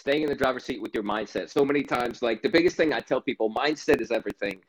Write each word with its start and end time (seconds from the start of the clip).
staying 0.00 0.22
in 0.22 0.28
the 0.28 0.34
driver's 0.34 0.64
seat 0.64 0.82
with 0.82 0.92
your 0.94 1.04
mindset. 1.04 1.50
So 1.50 1.64
many 1.64 1.82
times, 1.82 2.22
like 2.22 2.42
the 2.42 2.48
biggest 2.48 2.76
thing 2.76 2.92
I 2.92 3.00
tell 3.00 3.20
people, 3.20 3.52
mindset 3.54 4.00
is 4.00 4.10
everything. 4.10 4.60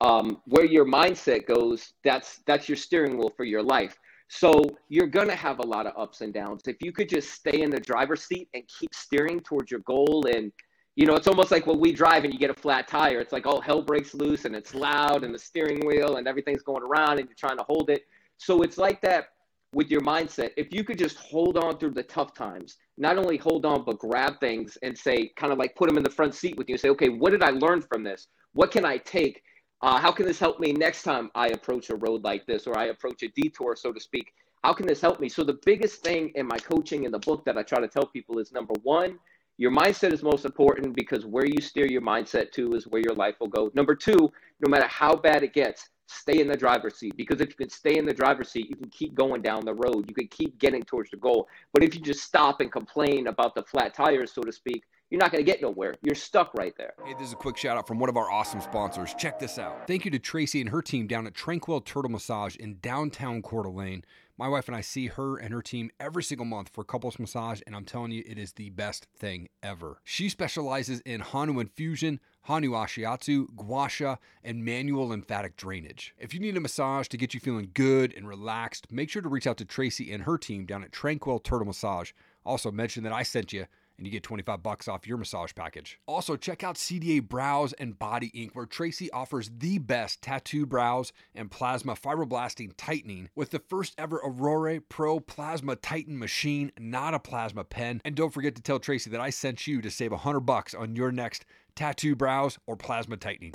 Um, 0.00 0.40
where 0.46 0.64
your 0.64 0.86
mindset 0.86 1.46
goes, 1.46 1.92
that's 2.04 2.40
that's 2.46 2.68
your 2.68 2.76
steering 2.76 3.16
wheel 3.18 3.32
for 3.36 3.44
your 3.44 3.62
life. 3.62 3.98
So 4.28 4.62
you're 4.88 5.08
gonna 5.08 5.34
have 5.34 5.58
a 5.58 5.66
lot 5.66 5.86
of 5.86 5.92
ups 5.96 6.20
and 6.20 6.32
downs. 6.32 6.62
If 6.66 6.76
you 6.80 6.92
could 6.92 7.08
just 7.08 7.30
stay 7.30 7.62
in 7.62 7.70
the 7.70 7.80
driver's 7.80 8.22
seat 8.22 8.48
and 8.54 8.62
keep 8.78 8.94
steering 8.94 9.40
towards 9.40 9.70
your 9.70 9.80
goal, 9.80 10.26
and 10.26 10.52
you 10.96 11.06
know, 11.06 11.14
it's 11.14 11.26
almost 11.26 11.50
like 11.50 11.66
when 11.66 11.80
we 11.80 11.92
drive 11.92 12.24
and 12.24 12.32
you 12.32 12.38
get 12.38 12.50
a 12.50 12.54
flat 12.54 12.88
tire. 12.88 13.20
It's 13.20 13.32
like 13.32 13.46
all 13.46 13.60
hell 13.60 13.82
breaks 13.82 14.14
loose 14.14 14.44
and 14.44 14.54
it's 14.54 14.74
loud 14.74 15.24
and 15.24 15.34
the 15.34 15.38
steering 15.38 15.80
wheel 15.86 16.16
and 16.16 16.26
everything's 16.26 16.62
going 16.62 16.82
around 16.82 17.18
and 17.18 17.28
you're 17.28 17.36
trying 17.36 17.58
to 17.58 17.64
hold 17.64 17.90
it. 17.90 18.02
So 18.38 18.62
it's 18.62 18.78
like 18.78 19.00
that 19.02 19.28
with 19.72 19.90
your 19.90 20.00
mindset, 20.00 20.50
if 20.56 20.72
you 20.72 20.82
could 20.82 20.98
just 20.98 21.16
hold 21.16 21.56
on 21.56 21.78
through 21.78 21.92
the 21.92 22.02
tough 22.02 22.34
times, 22.34 22.76
not 22.98 23.18
only 23.18 23.36
hold 23.36 23.64
on, 23.64 23.84
but 23.84 23.98
grab 23.98 24.40
things 24.40 24.76
and 24.82 24.96
say, 24.96 25.30
kind 25.36 25.52
of 25.52 25.58
like 25.58 25.76
put 25.76 25.88
them 25.88 25.96
in 25.96 26.02
the 26.02 26.10
front 26.10 26.34
seat 26.34 26.56
with 26.56 26.68
you 26.68 26.74
and 26.74 26.80
say, 26.80 26.88
okay, 26.88 27.08
what 27.08 27.30
did 27.30 27.42
I 27.42 27.50
learn 27.50 27.80
from 27.80 28.02
this? 28.02 28.28
What 28.52 28.72
can 28.72 28.84
I 28.84 28.96
take? 28.98 29.42
Uh, 29.82 29.98
how 29.98 30.10
can 30.10 30.26
this 30.26 30.38
help 30.38 30.60
me 30.60 30.72
next 30.72 31.04
time 31.04 31.30
I 31.34 31.48
approach 31.48 31.88
a 31.90 31.96
road 31.96 32.24
like 32.24 32.46
this 32.46 32.66
or 32.66 32.76
I 32.76 32.86
approach 32.86 33.22
a 33.22 33.28
detour, 33.28 33.76
so 33.76 33.92
to 33.92 34.00
speak? 34.00 34.32
How 34.64 34.74
can 34.74 34.86
this 34.86 35.00
help 35.00 35.20
me? 35.20 35.28
So, 35.28 35.42
the 35.42 35.58
biggest 35.64 36.02
thing 36.02 36.32
in 36.34 36.46
my 36.46 36.58
coaching 36.58 37.04
in 37.04 37.12
the 37.12 37.18
book 37.18 37.46
that 37.46 37.56
I 37.56 37.62
try 37.62 37.80
to 37.80 37.88
tell 37.88 38.04
people 38.04 38.38
is 38.38 38.52
number 38.52 38.74
one, 38.82 39.18
your 39.56 39.70
mindset 39.70 40.12
is 40.12 40.22
most 40.22 40.44
important 40.44 40.94
because 40.94 41.24
where 41.24 41.46
you 41.46 41.62
steer 41.62 41.86
your 41.86 42.02
mindset 42.02 42.52
to 42.52 42.72
is 42.72 42.86
where 42.86 43.00
your 43.00 43.14
life 43.14 43.36
will 43.40 43.48
go. 43.48 43.70
Number 43.74 43.94
two, 43.94 44.30
no 44.60 44.68
matter 44.68 44.86
how 44.88 45.16
bad 45.16 45.42
it 45.42 45.54
gets, 45.54 45.88
stay 46.10 46.40
in 46.40 46.48
the 46.48 46.56
driver's 46.56 46.96
seat 46.96 47.16
because 47.16 47.40
if 47.40 47.48
you 47.50 47.54
can 47.54 47.70
stay 47.70 47.96
in 47.96 48.04
the 48.04 48.12
driver's 48.12 48.50
seat, 48.50 48.68
you 48.68 48.76
can 48.76 48.90
keep 48.90 49.14
going 49.14 49.42
down 49.42 49.64
the 49.64 49.74
road. 49.74 50.04
You 50.08 50.14
can 50.14 50.28
keep 50.28 50.58
getting 50.58 50.82
towards 50.82 51.10
the 51.10 51.16
goal. 51.16 51.48
But 51.72 51.82
if 51.82 51.94
you 51.94 52.00
just 52.00 52.22
stop 52.22 52.60
and 52.60 52.70
complain 52.70 53.26
about 53.26 53.54
the 53.54 53.62
flat 53.62 53.94
tires, 53.94 54.32
so 54.32 54.42
to 54.42 54.52
speak, 54.52 54.84
you're 55.10 55.18
not 55.18 55.32
going 55.32 55.44
to 55.44 55.50
get 55.50 55.60
nowhere. 55.60 55.94
You're 56.02 56.14
stuck 56.14 56.54
right 56.54 56.72
there. 56.76 56.94
Hey, 57.04 57.14
this 57.14 57.28
is 57.28 57.32
a 57.32 57.36
quick 57.36 57.56
shout 57.56 57.76
out 57.76 57.88
from 57.88 57.98
one 57.98 58.08
of 58.08 58.16
our 58.16 58.30
awesome 58.30 58.60
sponsors. 58.60 59.12
Check 59.18 59.40
this 59.40 59.58
out. 59.58 59.86
Thank 59.88 60.04
you 60.04 60.10
to 60.12 60.20
Tracy 60.20 60.60
and 60.60 60.70
her 60.70 60.82
team 60.82 61.08
down 61.08 61.26
at 61.26 61.34
Tranquil 61.34 61.80
Turtle 61.80 62.12
Massage 62.12 62.54
in 62.56 62.78
downtown 62.80 63.42
Coeur 63.42 63.64
d'Alene. 63.64 64.04
My 64.38 64.48
wife 64.48 64.68
and 64.68 64.76
I 64.76 64.80
see 64.80 65.08
her 65.08 65.36
and 65.36 65.52
her 65.52 65.60
team 65.60 65.90
every 66.00 66.22
single 66.22 66.46
month 66.46 66.70
for 66.72 66.82
couples 66.82 67.18
massage, 67.18 67.60
and 67.66 67.76
I'm 67.76 67.84
telling 67.84 68.10
you, 68.12 68.22
it 68.24 68.38
is 68.38 68.52
the 68.52 68.70
best 68.70 69.06
thing 69.18 69.48
ever. 69.62 70.00
She 70.02 70.30
specializes 70.30 71.00
in 71.00 71.20
Hanu 71.20 71.60
infusion, 71.60 72.20
Hanu 72.42 72.70
Ashiatsu, 72.70 73.54
Gua 73.54 73.88
Sha, 73.88 74.16
and 74.42 74.64
manual 74.64 75.08
lymphatic 75.08 75.56
drainage. 75.56 76.14
If 76.18 76.32
you 76.32 76.40
need 76.40 76.56
a 76.56 76.60
massage 76.60 77.06
to 77.08 77.16
get 77.16 77.34
you 77.34 77.40
feeling 77.40 77.70
good 77.74 78.14
and 78.14 78.26
relaxed, 78.26 78.90
make 78.90 79.10
sure 79.10 79.22
to 79.22 79.28
reach 79.28 79.46
out 79.46 79.58
to 79.58 79.64
Tracy 79.64 80.12
and 80.12 80.22
her 80.22 80.38
team 80.38 80.64
down 80.64 80.82
at 80.82 80.92
Tranquil 80.92 81.38
Turtle 81.38 81.66
Massage. 81.66 82.12
Also, 82.44 82.70
mention 82.70 83.02
that 83.04 83.12
I 83.12 83.22
sent 83.22 83.52
you 83.52 83.66
and 84.00 84.06
you 84.06 84.10
get 84.10 84.22
25 84.22 84.62
bucks 84.62 84.88
off 84.88 85.06
your 85.06 85.18
massage 85.18 85.54
package. 85.54 86.00
Also, 86.06 86.34
check 86.34 86.64
out 86.64 86.76
CDA 86.76 87.22
Brows 87.22 87.74
and 87.74 87.98
Body 87.98 88.28
Ink, 88.28 88.56
where 88.56 88.64
Tracy 88.64 89.10
offers 89.10 89.50
the 89.58 89.78
best 89.78 90.22
tattoo 90.22 90.64
brows 90.64 91.12
and 91.34 91.50
plasma 91.50 91.94
fibroblasting 91.94 92.72
tightening 92.78 93.28
with 93.34 93.50
the 93.50 93.58
first 93.58 93.94
ever 93.98 94.16
Aurora 94.24 94.80
Pro 94.80 95.20
Plasma 95.20 95.76
Tighten 95.76 96.18
machine, 96.18 96.72
not 96.80 97.12
a 97.12 97.18
plasma 97.18 97.62
pen. 97.62 98.00
And 98.02 98.14
don't 98.14 98.32
forget 98.32 98.56
to 98.56 98.62
tell 98.62 98.78
Tracy 98.78 99.10
that 99.10 99.20
I 99.20 99.28
sent 99.28 99.66
you 99.66 99.82
to 99.82 99.90
save 99.90 100.12
100 100.12 100.40
bucks 100.40 100.72
on 100.72 100.96
your 100.96 101.12
next 101.12 101.44
tattoo 101.76 102.16
brows 102.16 102.58
or 102.66 102.76
plasma 102.76 103.18
tightening. 103.18 103.52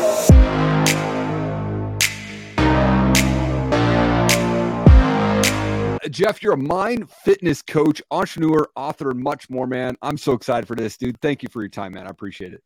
Jeff, 6.09 6.43
you're 6.43 6.53
a 6.53 6.57
mind 6.57 7.09
fitness 7.09 7.61
coach, 7.61 8.01
entrepreneur, 8.11 8.67
author, 8.75 9.11
and 9.11 9.19
much 9.19 9.49
more, 9.49 9.67
man. 9.67 9.97
I'm 10.01 10.17
so 10.17 10.33
excited 10.33 10.67
for 10.67 10.75
this, 10.75 10.97
dude. 10.97 11.19
Thank 11.21 11.43
you 11.43 11.49
for 11.49 11.61
your 11.61 11.69
time, 11.69 11.93
man. 11.93 12.07
I 12.07 12.09
appreciate 12.09 12.53
it. 12.53 12.63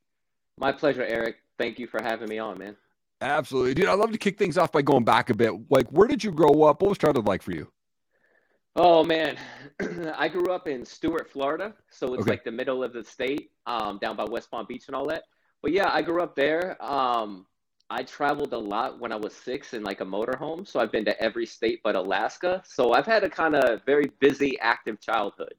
My 0.58 0.72
pleasure, 0.72 1.04
Eric. 1.04 1.38
Thank 1.58 1.80
you 1.80 1.88
for 1.88 2.02
having 2.02 2.30
me 2.30 2.40
on, 2.40 2.58
man. 2.58 2.76
Absolutely, 3.22 3.74
dude. 3.74 3.88
I'd 3.88 4.00
love 4.00 4.12
to 4.12 4.18
kick 4.18 4.38
things 4.38 4.58
off 4.58 4.72
by 4.72 4.82
going 4.82 5.04
back 5.04 5.30
a 5.30 5.34
bit. 5.34 5.54
Like, 5.70 5.88
where 5.90 6.08
did 6.08 6.24
you 6.24 6.32
grow 6.32 6.64
up? 6.64 6.82
What 6.82 6.90
was 6.90 6.98
childhood 6.98 7.28
like 7.28 7.42
for 7.42 7.52
you? 7.52 7.70
Oh 8.76 9.04
man, 9.04 9.36
I 10.16 10.30
grew 10.30 10.54
up 10.54 10.68
in 10.68 10.86
Stuart, 10.86 11.30
Florida, 11.30 11.74
so 11.90 12.14
it's 12.14 12.22
okay. 12.22 12.32
like 12.32 12.44
the 12.44 12.52
middle 12.52 12.84
of 12.84 12.94
the 12.94 13.04
state, 13.04 13.52
um, 13.66 13.98
down 14.00 14.16
by 14.16 14.24
West 14.24 14.50
Palm 14.52 14.66
Beach 14.70 14.86
and 14.88 14.96
all 14.96 15.08
that. 15.08 15.24
But 15.62 15.74
yeah, 15.74 15.90
I 15.92 16.02
grew 16.02 16.22
up 16.22 16.36
there. 16.36 16.82
Um, 16.82 17.46
I 17.90 18.04
traveled 18.04 18.54
a 18.54 18.58
lot 18.58 19.00
when 19.00 19.12
I 19.12 19.16
was 19.16 19.34
six 19.34 19.74
in 19.74 19.84
like 19.84 20.02
a 20.02 20.06
motorhome. 20.06 20.68
So 20.68 20.80
I've 20.80 20.92
been 20.92 21.06
to 21.06 21.22
every 21.22 21.46
state 21.46 21.82
but 21.84 21.96
Alaska. 21.96 22.62
So 22.66 22.94
I've 22.94 23.06
had 23.06 23.24
a 23.24 23.30
kind 23.30 23.56
of 23.56 23.84
very 23.86 24.12
busy, 24.20 24.60
active 24.60 25.00
childhood. 25.00 25.56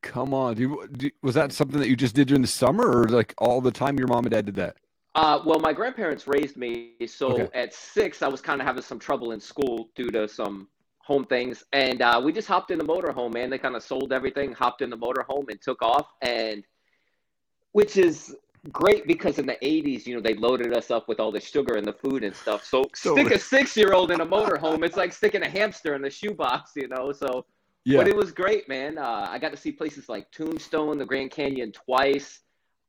Come 0.00 0.34
on, 0.34 0.54
dude. 0.54 1.12
Was 1.22 1.34
that 1.34 1.52
something 1.52 1.78
that 1.80 1.88
you 1.88 1.96
just 1.96 2.14
did 2.14 2.28
during 2.28 2.42
the 2.42 2.48
summer 2.48 2.84
or 2.84 3.04
like 3.08 3.34
all 3.38 3.60
the 3.60 3.70
time 3.70 3.98
your 3.98 4.08
mom 4.08 4.24
and 4.24 4.32
dad 4.32 4.46
did 4.46 4.56
that? 4.56 4.76
Uh, 5.14 5.40
well, 5.44 5.60
my 5.60 5.72
grandparents 5.72 6.26
raised 6.26 6.56
me. 6.56 6.94
So 7.06 7.32
okay. 7.32 7.48
at 7.54 7.74
six, 7.74 8.22
I 8.22 8.28
was 8.28 8.40
kind 8.40 8.60
of 8.60 8.66
having 8.66 8.82
some 8.82 8.98
trouble 8.98 9.32
in 9.32 9.40
school 9.40 9.90
due 9.94 10.10
to 10.10 10.26
some 10.26 10.68
home 10.98 11.24
things. 11.24 11.64
And 11.72 12.00
uh, 12.00 12.20
we 12.24 12.32
just 12.32 12.48
hopped 12.48 12.70
in 12.70 12.78
the 12.78 12.84
motorhome, 12.84 13.34
man. 13.34 13.50
They 13.50 13.58
kind 13.58 13.76
of 13.76 13.82
sold 13.82 14.12
everything, 14.12 14.52
hopped 14.52 14.82
in 14.82 14.90
the 14.90 14.96
motorhome, 14.96 15.50
and 15.50 15.60
took 15.60 15.82
off. 15.82 16.06
And 16.22 16.64
which 17.72 17.96
is 17.96 18.34
great 18.70 19.06
because 19.06 19.38
in 19.38 19.46
the 19.46 19.56
80s, 19.62 20.06
you 20.06 20.14
know, 20.14 20.20
they 20.20 20.34
loaded 20.34 20.76
us 20.76 20.90
up 20.90 21.08
with 21.08 21.18
all 21.18 21.32
the 21.32 21.40
sugar 21.40 21.74
and 21.74 21.86
the 21.86 21.92
food 21.92 22.22
and 22.22 22.34
stuff. 22.34 22.64
So, 22.64 22.84
so 22.94 23.14
stick 23.14 23.32
a 23.32 23.38
six 23.38 23.76
year 23.76 23.92
old 23.92 24.10
in 24.12 24.20
a 24.20 24.26
motorhome, 24.26 24.84
it's 24.84 24.96
like 24.96 25.12
sticking 25.12 25.42
a 25.42 25.48
hamster 25.48 25.94
in 25.94 26.04
a 26.04 26.10
shoebox, 26.10 26.72
you 26.76 26.88
know? 26.88 27.12
So, 27.12 27.44
yeah. 27.84 27.98
but 27.98 28.08
it 28.08 28.16
was 28.16 28.30
great, 28.30 28.68
man. 28.68 28.98
Uh, 28.98 29.26
I 29.28 29.38
got 29.38 29.50
to 29.50 29.56
see 29.56 29.72
places 29.72 30.08
like 30.08 30.30
Tombstone, 30.30 30.98
the 30.98 31.06
Grand 31.06 31.32
Canyon 31.32 31.72
twice. 31.72 32.40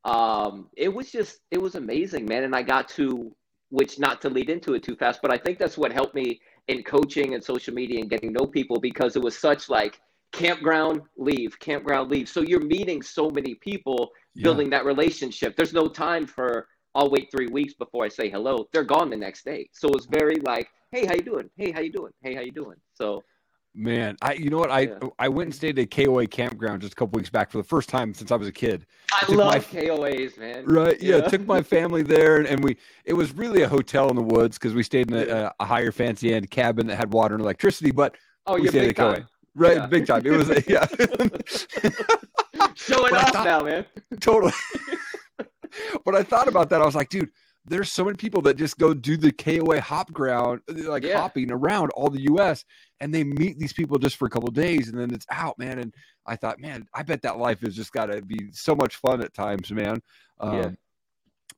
Um, 0.06 0.70
it 0.78 0.94
was 0.94 1.12
just, 1.12 1.40
it 1.50 1.62
was 1.62 1.76
amazing, 1.76 2.26
man. 2.26 2.44
And 2.44 2.56
I 2.56 2.62
got 2.62 2.88
to, 2.90 3.36
which 3.70 3.98
not 3.98 4.22
to 4.22 4.30
lead 4.30 4.50
into 4.52 4.76
it 4.76 4.84
too 4.84 4.96
fast, 4.96 5.22
but 5.24 5.34
I 5.34 5.38
think 5.38 5.58
that's 5.58 5.78
what 5.78 5.92
helped 5.92 6.14
me 6.14 6.42
in 6.68 6.84
coaching 6.84 7.34
and 7.34 7.44
social 7.44 7.74
media 7.74 8.00
and 8.00 8.10
getting 8.10 8.34
to 8.34 8.40
know 8.40 8.46
people 8.46 8.80
because 8.80 9.16
it 9.16 9.24
was 9.24 9.38
such 9.38 9.70
like, 9.70 10.00
campground 10.34 11.02
leave 11.16 11.58
campground 11.60 12.10
leave 12.10 12.28
so 12.28 12.42
you're 12.42 12.66
meeting 12.66 13.02
so 13.04 13.30
many 13.30 13.54
people 13.56 14.10
yeah. 14.36 14.44
building 14.44 14.70
that 14.72 14.84
relationship. 14.84 15.56
There's 15.56 15.74
no 15.74 15.88
time 15.88 16.26
for 16.26 16.68
I'll 16.96 17.10
wait 17.10 17.30
three 17.32 17.48
weeks 17.48 17.74
before 17.74 18.04
I 18.04 18.10
say 18.10 18.30
hello. 18.30 18.68
They're 18.72 18.84
gone 18.84 19.10
the 19.10 19.18
next 19.18 19.46
day. 19.46 19.70
So 19.72 19.90
it's 19.90 20.06
very 20.06 20.36
like, 20.38 20.68
hey, 20.92 21.06
how 21.06 21.14
you 21.14 21.22
doing? 21.22 21.50
Hey, 21.58 21.72
how 21.72 21.80
you 21.80 21.92
doing? 21.92 22.12
Hey, 22.22 22.36
how 22.36 22.42
you 22.42 22.52
doing? 22.52 22.78
So 22.94 23.24
Man, 23.76 24.18
I 24.22 24.34
you 24.34 24.52
know 24.52 24.60
what 24.60 24.70
I 24.70 24.82
yeah. 24.82 25.00
I 25.18 25.28
went 25.30 25.48
and 25.48 25.56
stayed 25.56 25.80
at 25.80 25.90
KOA 25.90 26.28
campground 26.28 26.82
just 26.82 26.94
a 26.94 26.96
couple 26.96 27.18
weeks 27.18 27.32
back 27.32 27.50
for 27.50 27.58
the 27.58 27.64
first 27.64 27.90
time 27.90 28.14
since 28.14 28.32
I 28.32 28.36
was 28.36 28.48
a 28.48 28.52
kid. 28.52 28.86
I, 29.12 29.26
I 29.28 29.34
love 29.34 29.74
my, 29.74 29.82
KOAs, 29.82 30.38
man. 30.38 30.66
Right? 30.66 31.02
Yeah, 31.02 31.18
yeah. 31.18 31.22
took 31.28 31.44
my 31.48 31.64
family 31.64 32.04
there, 32.04 32.38
and, 32.38 32.46
and, 32.46 32.64
we 32.64 32.78
it 33.04 33.14
was 33.14 33.34
really 33.34 33.64
a 33.64 33.68
hotel 33.68 34.12
in 34.12 34.16
the 34.16 34.22
woods 34.22 34.60
because 34.60 34.76
we 34.76 34.84
stayed 34.84 35.10
in 35.10 35.18
a, 35.18 35.52
a, 35.60 35.66
higher 35.66 35.92
fancy 35.92 36.36
end 36.36 36.52
cabin 36.52 36.86
that 36.86 36.98
had 36.98 37.12
water 37.12 37.34
and 37.34 37.44
electricity. 37.44 37.90
But 37.90 38.16
oh, 38.46 38.58
yeah, 38.58 38.70
big 38.70 38.96
time. 38.96 39.16
KOA. 39.16 39.30
Right, 39.56 39.90
big 39.90 40.08
time. 40.08 40.26
It 40.26 40.32
was 40.32 40.50
yeah. 40.68 40.88
Show 42.76 43.06
it 43.06 43.14
off 43.14 43.32
thought, 43.32 43.46
now, 43.46 43.62
man. 43.62 43.86
Totally. 44.20 44.54
but 46.06 46.16
I 46.16 46.24
thought 46.24 46.48
about 46.48 46.70
that. 46.70 46.82
I 46.82 46.86
was 46.86 46.96
like, 46.96 47.10
dude, 47.10 47.30
there's 47.66 47.92
so 47.92 48.04
many 48.04 48.18
people 48.18 48.42
that 48.44 48.58
just 48.58 48.78
go 48.78 48.94
do 48.94 49.16
the 49.16 49.32
KOA 49.32 49.80
hop 49.80 50.12
ground, 50.12 50.62
like 50.68 51.04
yeah. 51.04 51.22
hopping 51.22 51.52
around 51.52 51.92
all 51.92 52.10
the 52.10 52.22
US, 52.34 52.66
and 53.00 53.14
they 53.14 53.24
meet 53.24 53.60
these 53.60 53.74
people 53.74 53.98
just 53.98 54.18
for 54.18 54.26
a 54.26 54.30
couple 54.30 54.50
days 54.50 54.90
and 54.90 55.00
then 55.00 55.14
it's 55.14 55.26
out, 55.30 55.58
man. 55.60 55.80
And 55.80 55.94
I 56.26 56.36
thought, 56.36 56.60
man, 56.60 56.88
I 56.94 57.04
bet 57.04 57.22
that 57.22 57.38
life 57.38 57.62
has 57.62 57.76
just 57.76 57.92
got 57.92 58.08
to 58.08 58.22
be 58.22 58.50
so 58.52 58.76
much 58.76 58.96
fun 58.98 59.22
at 59.22 59.34
times, 59.34 59.72
man. 59.72 60.02
Um, 60.40 60.58
yeah. 60.58 60.70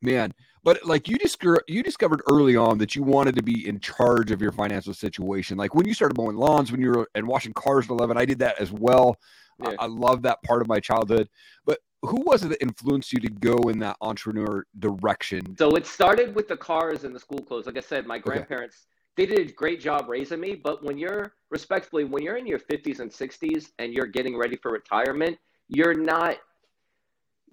Man, 0.05 0.33
but 0.63 0.85
like 0.85 1.07
you 1.07 1.17
discovered, 1.17 1.63
you 1.67 1.83
discovered 1.83 2.21
early 2.29 2.55
on 2.55 2.77
that 2.79 2.95
you 2.95 3.03
wanted 3.03 3.35
to 3.35 3.43
be 3.43 3.67
in 3.67 3.79
charge 3.79 4.31
of 4.31 4.41
your 4.41 4.51
financial 4.51 4.93
situation. 4.93 5.57
Like 5.57 5.75
when 5.75 5.87
you 5.87 5.93
started 5.93 6.17
mowing 6.17 6.37
lawns, 6.37 6.71
when 6.71 6.81
you 6.81 6.89
were 6.89 7.09
and 7.15 7.27
washing 7.27 7.53
cars 7.53 7.85
at 7.85 7.91
11, 7.91 8.17
I 8.17 8.25
did 8.25 8.39
that 8.39 8.59
as 8.59 8.71
well. 8.71 9.17
Yeah. 9.59 9.75
I, 9.79 9.85
I 9.85 9.87
love 9.87 10.21
that 10.23 10.41
part 10.43 10.61
of 10.61 10.67
my 10.67 10.79
childhood. 10.79 11.29
But 11.65 11.79
who 12.01 12.21
was 12.25 12.43
it 12.43 12.49
that 12.49 12.61
influenced 12.61 13.13
you 13.13 13.19
to 13.19 13.29
go 13.29 13.69
in 13.69 13.79
that 13.79 13.97
entrepreneur 14.01 14.65
direction? 14.79 15.55
So 15.57 15.71
it 15.75 15.85
started 15.85 16.35
with 16.35 16.47
the 16.47 16.57
cars 16.57 17.03
and 17.03 17.15
the 17.15 17.19
school 17.19 17.39
clothes. 17.39 17.65
Like 17.65 17.77
I 17.77 17.81
said, 17.81 18.05
my 18.05 18.19
grandparents 18.19 18.85
okay. 19.17 19.27
they 19.27 19.35
did 19.35 19.49
a 19.49 19.53
great 19.53 19.79
job 19.79 20.05
raising 20.07 20.39
me. 20.39 20.55
But 20.55 20.83
when 20.83 20.97
you're 20.97 21.33
respectfully, 21.49 22.03
when 22.03 22.23
you're 22.23 22.37
in 22.37 22.47
your 22.47 22.59
50s 22.59 22.99
and 22.99 23.11
60s 23.11 23.69
and 23.79 23.93
you're 23.93 24.07
getting 24.07 24.37
ready 24.37 24.55
for 24.55 24.71
retirement, 24.71 25.37
you're 25.67 25.93
not 25.93 26.37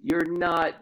you're 0.01 0.25
not 0.25 0.75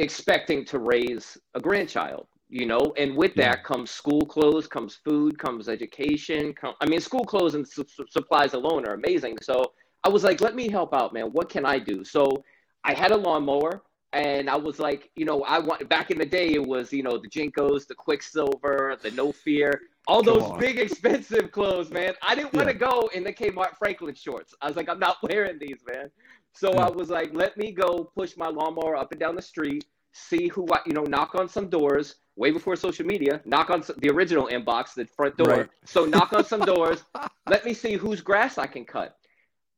expecting 0.00 0.64
to 0.64 0.78
raise 0.78 1.38
a 1.54 1.60
grandchild 1.60 2.26
you 2.48 2.66
know 2.66 2.92
and 2.96 3.16
with 3.16 3.34
that 3.34 3.62
comes 3.62 3.90
school 3.90 4.22
clothes 4.22 4.66
comes 4.66 4.98
food 5.04 5.38
comes 5.38 5.68
education 5.68 6.52
come, 6.52 6.74
i 6.80 6.86
mean 6.86 7.00
school 7.00 7.24
clothes 7.24 7.54
and 7.54 7.66
su- 7.66 7.84
supplies 8.08 8.54
alone 8.54 8.86
are 8.86 8.94
amazing 8.94 9.36
so 9.40 9.72
I 10.02 10.08
was 10.08 10.24
like, 10.24 10.40
let 10.40 10.54
me 10.54 10.68
help 10.68 10.94
out, 10.94 11.12
man. 11.12 11.26
What 11.26 11.48
can 11.48 11.66
I 11.66 11.78
do? 11.78 12.04
So 12.04 12.42
I 12.84 12.94
had 12.94 13.10
a 13.10 13.16
lawnmower 13.16 13.82
and 14.12 14.48
I 14.48 14.56
was 14.56 14.78
like, 14.78 15.10
you 15.14 15.24
know, 15.24 15.42
I 15.42 15.58
want 15.58 15.88
back 15.88 16.10
in 16.10 16.18
the 16.18 16.26
day 16.26 16.54
it 16.54 16.66
was, 16.66 16.92
you 16.92 17.02
know, 17.02 17.18
the 17.18 17.28
JNCOs 17.28 17.86
the 17.86 17.94
Quicksilver, 17.94 18.96
the 19.02 19.10
No 19.12 19.30
Fear, 19.30 19.82
all 20.08 20.22
Come 20.22 20.34
those 20.34 20.50
on. 20.50 20.58
big 20.58 20.78
expensive 20.78 21.52
clothes, 21.52 21.90
man. 21.90 22.14
I 22.22 22.34
didn't 22.34 22.54
want 22.54 22.68
to 22.68 22.74
yeah. 22.74 22.90
go 22.90 23.10
in 23.14 23.22
the 23.22 23.32
Kmart 23.32 23.76
Franklin 23.78 24.14
shorts. 24.14 24.54
I 24.60 24.66
was 24.66 24.76
like, 24.76 24.88
I'm 24.88 24.98
not 24.98 25.18
wearing 25.22 25.58
these, 25.58 25.78
man. 25.86 26.10
So 26.52 26.72
hmm. 26.72 26.78
I 26.78 26.90
was 26.90 27.10
like, 27.10 27.32
let 27.32 27.56
me 27.56 27.72
go 27.72 28.10
push 28.16 28.36
my 28.36 28.48
lawnmower 28.48 28.96
up 28.96 29.12
and 29.12 29.20
down 29.20 29.36
the 29.36 29.42
street, 29.42 29.84
see 30.12 30.48
who 30.48 30.66
I, 30.72 30.80
you 30.86 30.92
know, 30.92 31.02
knock 31.02 31.34
on 31.34 31.48
some 31.48 31.68
doors 31.68 32.16
way 32.36 32.50
before 32.50 32.74
social 32.74 33.06
media, 33.06 33.40
knock 33.44 33.70
on 33.70 33.84
the 33.98 34.10
original 34.10 34.48
inbox, 34.48 34.94
the 34.94 35.04
front 35.04 35.36
door. 35.36 35.48
Right. 35.48 35.68
So 35.84 36.04
knock 36.04 36.32
on 36.32 36.44
some 36.44 36.60
doors, 36.74 37.04
let 37.48 37.64
me 37.64 37.74
see 37.74 37.94
whose 37.94 38.20
grass 38.20 38.58
I 38.58 38.66
can 38.66 38.84
cut. 38.84 39.16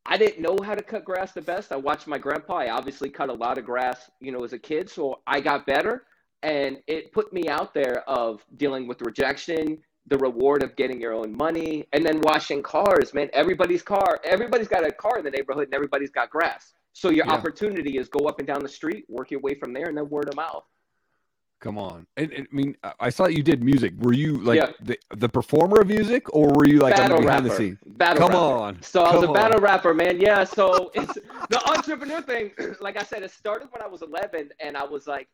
I 0.07 0.17
didn't 0.17 0.43
know 0.43 0.57
how 0.65 0.75
to 0.75 0.83
cut 0.83 1.05
grass 1.05 1.33
the 1.33 1.43
best. 1.43 1.73
I 1.73 1.77
watched 1.77 2.07
my 2.07 2.19
grandpa. 2.19 2.57
I 2.59 2.71
obviously 2.71 3.09
cut 3.09 3.29
a 3.29 3.33
lot 3.33 3.59
of 3.59 3.65
grass, 3.65 4.11
you 4.21 4.33
know, 4.33 4.43
as 4.45 4.53
a 4.53 4.59
kid. 4.59 4.91
So 4.91 5.21
I 5.27 5.41
got 5.41 5.67
better 5.67 6.05
and 6.43 6.79
it 6.89 7.13
put 7.13 7.33
me 7.33 7.49
out 7.49 7.73
there 7.73 8.09
of 8.09 8.45
dealing 8.57 8.89
with 8.89 9.01
rejection, 9.03 9.79
the 10.07 10.19
reward 10.19 10.63
of 10.63 10.75
getting 10.77 11.01
your 11.01 11.15
own 11.15 11.37
money, 11.37 11.87
and 11.93 12.05
then 12.05 12.21
washing 12.23 12.63
cars, 12.63 13.15
man. 13.15 13.31
Everybody's 13.33 13.83
car, 13.83 14.21
everybody's 14.25 14.69
got 14.69 14.85
a 14.85 14.91
car 14.91 15.19
in 15.19 15.25
the 15.25 15.31
neighborhood 15.31 15.65
and 15.65 15.75
everybody's 15.75 16.11
got 16.11 16.31
grass. 16.31 16.73
So 16.93 17.11
your 17.11 17.27
yeah. 17.27 17.33
opportunity 17.33 17.99
is 17.99 18.09
go 18.09 18.27
up 18.27 18.39
and 18.39 18.47
down 18.47 18.61
the 18.63 18.69
street, 18.69 19.05
work 19.09 19.31
your 19.31 19.41
way 19.41 19.55
from 19.55 19.73
there, 19.73 19.87
and 19.87 19.97
then 19.97 20.09
word 20.09 20.29
of 20.29 20.37
mouth. 20.37 20.65
Come 21.63 21.79
on. 21.79 22.09
And, 22.17 22.33
and, 22.33 22.49
I 22.53 22.55
mean, 22.55 22.77
I 22.99 23.09
saw 23.09 23.27
you 23.27 23.45
did 23.45 23.63
music. 23.63 23.95
Were 24.01 24.13
you 24.13 24.39
like 24.39 24.59
yeah. 24.59 24.73
the, 24.83 24.99
the 25.17 25.29
performer 25.29 25.81
of 25.81 25.87
music 25.87 26.35
or 26.35 26.49
were 26.49 26.67
you 26.67 26.81
like 26.81 26.97
battle 26.97 27.19
on 27.19 27.23
the 27.23 27.27
behind 27.27 27.45
rapper. 27.45 27.57
the 27.57 27.57
scene? 27.57 27.79
Battle 27.87 28.19
Come 28.19 28.33
rapper. 28.33 28.45
on. 28.45 28.83
So 28.83 29.05
I 29.05 29.15
was 29.15 29.23
a 29.23 29.33
battle 29.33 29.61
rapper, 29.61 29.95
man. 29.95 30.21
Yeah. 30.21 30.43
So 30.43 30.91
it's 30.93 31.15
the 31.51 31.71
entrepreneur 31.71 32.21
thing. 32.21 32.51
Like 32.81 32.97
I 32.97 33.05
said, 33.05 33.23
it 33.23 33.31
started 33.31 33.69
when 33.71 33.81
I 33.81 33.87
was 33.87 34.03
11 34.03 34.51
and 34.59 34.77
I 34.77 34.85
was 34.85 35.07
like, 35.07 35.29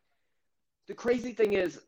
the 0.87 0.93
crazy 0.93 1.33
thing 1.33 1.55
is, 1.55 1.81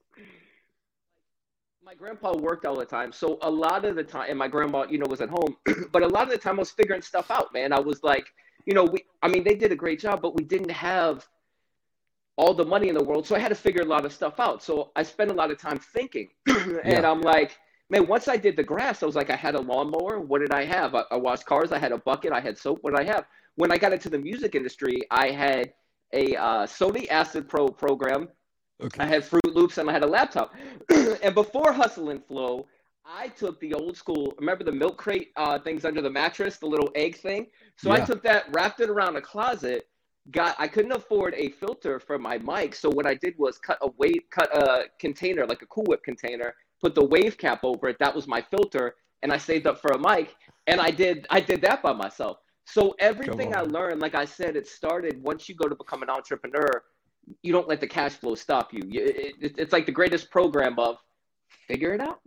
my 1.83 1.95
grandpa 1.95 2.37
worked 2.37 2.67
all 2.67 2.77
the 2.77 2.85
time. 2.85 3.11
So 3.11 3.39
a 3.43 3.51
lot 3.51 3.85
of 3.85 3.97
the 3.97 4.05
time, 4.05 4.27
and 4.29 4.39
my 4.39 4.49
grandma, 4.49 4.87
you 4.89 4.99
know, 4.99 5.07
was 5.09 5.21
at 5.21 5.31
home, 5.31 5.57
but 5.93 6.03
a 6.03 6.09
lot 6.09 6.25
of 6.25 6.31
the 6.31 6.39
time 6.39 6.57
I 6.57 6.61
was 6.61 6.71
figuring 6.71 7.01
stuff 7.01 7.31
out, 7.31 7.53
man. 7.55 7.73
I 7.73 7.81
was 7.81 8.03
like, 8.03 8.27
you 8.67 8.75
know, 8.75 8.85
we, 8.85 9.05
I 9.23 9.29
mean, 9.29 9.45
they 9.45 9.55
did 9.55 9.73
a 9.73 9.77
great 9.77 9.99
job, 9.99 10.21
but 10.21 10.37
we 10.37 10.45
didn't 10.45 10.71
have 10.71 11.27
all 12.37 12.53
the 12.53 12.65
money 12.65 12.89
in 12.89 12.95
the 12.95 13.03
world. 13.03 13.27
So 13.27 13.35
I 13.35 13.39
had 13.39 13.49
to 13.49 13.55
figure 13.55 13.83
a 13.83 13.87
lot 13.87 14.05
of 14.05 14.13
stuff 14.13 14.39
out. 14.39 14.63
So 14.63 14.91
I 14.95 15.03
spent 15.03 15.31
a 15.31 15.35
lot 15.35 15.51
of 15.51 15.59
time 15.59 15.79
thinking. 15.79 16.29
and 16.47 16.81
yeah. 16.85 17.11
I'm 17.11 17.23
like, 17.23 17.59
man, 17.89 18.07
once 18.07 18.29
I 18.29 18.37
did 18.37 18.57
the 18.57 18.63
grass, 18.63 19.03
I 19.03 19.07
was 19.07 19.17
like, 19.17 19.31
I 19.31 19.37
had 19.37 19.55
a 19.55 19.61
lawnmower. 19.61 20.21
What 20.21 20.41
did 20.41 20.53
I 20.53 20.65
have? 20.65 20.95
I, 20.95 21.05
I 21.11 21.17
washed 21.17 21.47
cars. 21.47 21.73
I 21.73 21.79
had 21.79 21.93
a 21.93 21.99
bucket. 21.99 22.33
I 22.33 22.41
had 22.41 22.59
soap. 22.59 22.79
What 22.83 22.95
did 22.95 23.09
I 23.09 23.13
have? 23.13 23.25
When 23.57 23.73
I 23.73 23.79
got 23.79 23.93
into 23.93 24.11
the 24.11 24.19
music 24.19 24.55
industry, 24.55 25.03
I 25.11 25.31
had 25.31 25.73
a 26.13 26.37
uh, 26.37 26.67
Sony 26.67 27.09
Acid 27.09 27.49
Pro 27.49 27.69
program. 27.69 28.29
Okay. 28.83 29.03
I 29.03 29.07
had 29.07 29.25
Fruit 29.25 29.55
Loops 29.55 29.79
and 29.79 29.89
I 29.89 29.93
had 29.93 30.03
a 30.03 30.07
laptop. 30.07 30.55
and 31.23 31.35
before 31.35 31.73
Hustle 31.73 32.11
and 32.11 32.25
Flow, 32.25 32.67
I 33.05 33.29
took 33.29 33.59
the 33.61 33.75
old 33.75 33.97
school, 33.97 34.35
remember 34.39 34.65
the 34.65 34.73
milk 34.73 34.97
crate 34.97 35.31
uh, 35.37 35.59
things 35.59 35.85
under 35.85 36.01
the 36.01 36.11
mattress, 36.11 36.59
the 36.59 36.67
little 36.67 36.91
egg 36.95 37.17
thing? 37.17 37.47
So 37.77 37.89
yeah. 37.89 38.03
I 38.03 38.07
took 38.07 38.23
that, 38.23 38.45
wrapped 38.53 38.81
it 38.81 38.89
around 38.89 39.17
a 39.17 39.21
closet, 39.21 39.89
got 40.31 40.55
I 40.59 40.69
couldn't 40.69 40.93
afford 40.93 41.35
a 41.35 41.51
filter 41.51 41.99
for 41.99 42.19
my 42.19 42.39
mic, 42.39 42.75
so 42.75 42.91
what 42.91 43.07
I 43.07 43.15
did 43.15 43.35
was 43.39 43.59
cut 43.59 43.79
a 43.83 43.91
wave, 43.99 44.23
cut 44.31 44.55
a 44.57 44.85
container 44.99 45.47
like 45.47 45.63
a 45.63 45.67
Cool 45.67 45.85
Whip 45.89 46.03
container, 46.03 46.55
put 46.81 46.95
the 46.95 47.05
wave 47.05 47.37
cap 47.39 47.61
over 47.65 47.89
it. 47.89 47.99
That 47.99 48.15
was 48.15 48.27
my 48.27 48.43
filter, 48.43 48.97
and 49.23 49.33
I 49.33 49.39
saved 49.39 49.67
up 49.67 49.81
for 49.81 49.93
a 49.93 49.99
mic, 49.99 50.37
and 50.67 50.81
I 50.81 50.91
did 50.91 51.27
I 51.31 51.41
did 51.41 51.63
that 51.63 51.83
by 51.83 51.93
myself. 51.93 52.39
So 52.65 52.95
everything 53.01 53.57
I 53.57 53.63
learned, 53.63 54.01
like 54.01 54.15
I 54.15 54.25
said, 54.25 54.55
it 54.55 54.69
started 54.69 55.21
once 55.23 55.49
you 55.49 55.57
go 55.57 55.69
to 55.69 55.75
become 55.75 56.03
an 56.03 56.11
entrepreneur. 56.11 56.85
You 57.43 57.53
don't 57.53 57.69
let 57.69 57.81
the 57.81 57.87
cash 57.87 58.13
flow 58.13 58.35
stop 58.35 58.73
you. 58.73 58.81
It, 58.91 59.35
it, 59.41 59.55
it's 59.59 59.73
like 59.73 59.87
the 59.87 59.93
greatest 59.93 60.31
program 60.31 60.79
of 60.79 60.97
figure 61.67 61.93
it 61.95 62.01
out. 62.01 62.21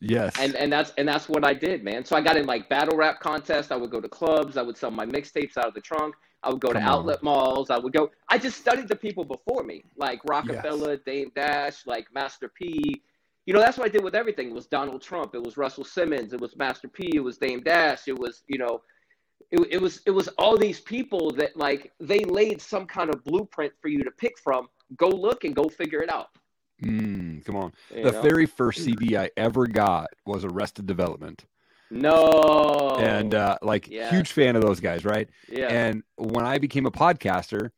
Yes. 0.00 0.34
And 0.38 0.54
and 0.56 0.72
that's 0.72 0.92
and 0.96 1.06
that's 1.06 1.28
what 1.28 1.44
I 1.44 1.52
did, 1.52 1.84
man. 1.84 2.04
So 2.04 2.16
I 2.16 2.22
got 2.22 2.36
in 2.36 2.46
like 2.46 2.68
battle 2.68 2.96
rap 2.96 3.20
contests. 3.20 3.70
I 3.70 3.76
would 3.76 3.90
go 3.90 4.00
to 4.00 4.08
clubs. 4.08 4.56
I 4.56 4.62
would 4.62 4.76
sell 4.76 4.90
my 4.90 5.04
mixtapes 5.04 5.58
out 5.58 5.66
of 5.66 5.74
the 5.74 5.80
trunk. 5.80 6.14
I 6.42 6.48
would 6.48 6.60
go 6.60 6.72
Come 6.72 6.82
to 6.82 6.88
outlet 6.88 7.22
malls. 7.22 7.68
I 7.68 7.78
would 7.78 7.92
go. 7.92 8.10
I 8.28 8.38
just 8.38 8.58
studied 8.58 8.88
the 8.88 8.96
people 8.96 9.24
before 9.24 9.62
me, 9.62 9.84
like 9.96 10.20
Rockefeller, 10.24 10.92
yes. 10.92 11.00
Dame 11.04 11.32
Dash, 11.34 11.86
like 11.86 12.06
Master 12.14 12.48
P. 12.48 13.02
You 13.44 13.54
know, 13.54 13.60
that's 13.60 13.76
what 13.76 13.86
I 13.86 13.90
did 13.90 14.02
with 14.02 14.14
everything. 14.14 14.48
It 14.48 14.54
was 14.54 14.66
Donald 14.66 15.02
Trump. 15.02 15.34
It 15.34 15.42
was 15.42 15.56
Russell 15.56 15.84
Simmons. 15.84 16.32
It 16.32 16.40
was 16.40 16.56
Master 16.56 16.88
P. 16.88 17.10
It 17.14 17.20
was 17.20 17.36
Dame 17.36 17.62
Dash. 17.62 18.08
It 18.08 18.18
was, 18.18 18.42
you 18.48 18.58
know, 18.58 18.80
it, 19.50 19.60
it 19.70 19.80
was 19.80 20.00
it 20.06 20.10
was 20.10 20.28
all 20.38 20.56
these 20.56 20.80
people 20.80 21.30
that 21.32 21.56
like 21.56 21.92
they 22.00 22.24
laid 22.24 22.60
some 22.60 22.86
kind 22.86 23.10
of 23.10 23.24
blueprint 23.24 23.72
for 23.80 23.88
you 23.88 24.02
to 24.04 24.10
pick 24.10 24.38
from. 24.38 24.68
Go 24.96 25.08
look 25.08 25.44
and 25.44 25.54
go 25.54 25.68
figure 25.68 26.02
it 26.02 26.10
out. 26.10 26.30
Mm, 26.82 27.44
come 27.44 27.56
on. 27.56 27.72
You 27.94 28.04
the 28.04 28.12
know? 28.12 28.22
very 28.22 28.46
first 28.46 28.82
CD 28.82 29.16
I 29.16 29.30
ever 29.36 29.66
got 29.66 30.08
was 30.24 30.44
Arrested 30.44 30.86
Development. 30.86 31.44
No. 31.90 32.96
And 32.98 33.34
uh, 33.34 33.58
like 33.62 33.88
yeah. 33.88 34.10
huge 34.10 34.32
fan 34.32 34.56
of 34.56 34.62
those 34.62 34.80
guys, 34.80 35.04
right? 35.04 35.28
Yeah. 35.48 35.68
And 35.68 36.02
when 36.16 36.46
I 36.46 36.58
became 36.58 36.86
a 36.86 36.90
podcaster, 36.90 37.70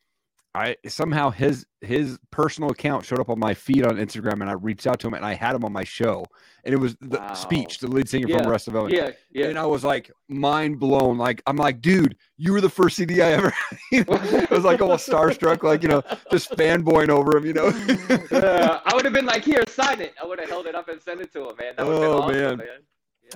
I 0.54 0.76
somehow 0.86 1.30
his 1.30 1.66
his 1.80 2.18
personal 2.30 2.70
account 2.70 3.06
showed 3.06 3.20
up 3.20 3.30
on 3.30 3.38
my 3.38 3.54
feed 3.54 3.86
on 3.86 3.96
Instagram, 3.96 4.42
and 4.42 4.50
I 4.50 4.52
reached 4.52 4.86
out 4.86 5.00
to 5.00 5.06
him, 5.06 5.14
and 5.14 5.24
I 5.24 5.32
had 5.32 5.54
him 5.54 5.64
on 5.64 5.72
my 5.72 5.84
show, 5.84 6.26
and 6.64 6.74
it 6.74 6.76
was 6.76 6.94
the 7.00 7.18
wow. 7.18 7.32
Speech, 7.32 7.78
the 7.78 7.86
lead 7.86 8.06
singer 8.06 8.28
yeah. 8.28 8.38
from 8.42 8.50
Rest 8.50 8.68
of 8.68 8.76
Owen. 8.76 8.92
Yeah, 8.92 9.12
yeah. 9.30 9.46
And 9.46 9.58
I 9.58 9.64
was 9.64 9.82
like 9.82 10.10
mind 10.28 10.78
blown. 10.78 11.16
Like 11.16 11.42
I'm 11.46 11.56
like, 11.56 11.80
dude, 11.80 12.16
you 12.36 12.52
were 12.52 12.60
the 12.60 12.68
first 12.68 12.96
CD 12.96 13.22
I 13.22 13.32
ever. 13.32 13.54
I 13.92 14.46
was 14.50 14.64
like 14.64 14.82
almost 14.82 15.08
starstruck, 15.08 15.62
like 15.62 15.82
you 15.82 15.88
know, 15.88 16.02
just 16.30 16.50
fanboying 16.50 17.08
over 17.08 17.34
him. 17.34 17.46
You 17.46 17.54
know. 17.54 17.68
yeah, 18.30 18.80
I 18.84 18.94
would 18.94 19.06
have 19.06 19.14
been 19.14 19.26
like, 19.26 19.44
here, 19.44 19.64
sign 19.68 20.02
it. 20.02 20.14
I 20.22 20.26
would 20.26 20.38
have 20.38 20.50
held 20.50 20.66
it 20.66 20.74
up 20.74 20.88
and 20.88 21.00
sent 21.00 21.22
it 21.22 21.32
to 21.32 21.48
him, 21.48 21.56
man. 21.58 21.74
That 21.78 21.86
oh 21.86 22.18
awesome, 22.20 22.36
man. 22.36 22.56
man. 22.58 22.66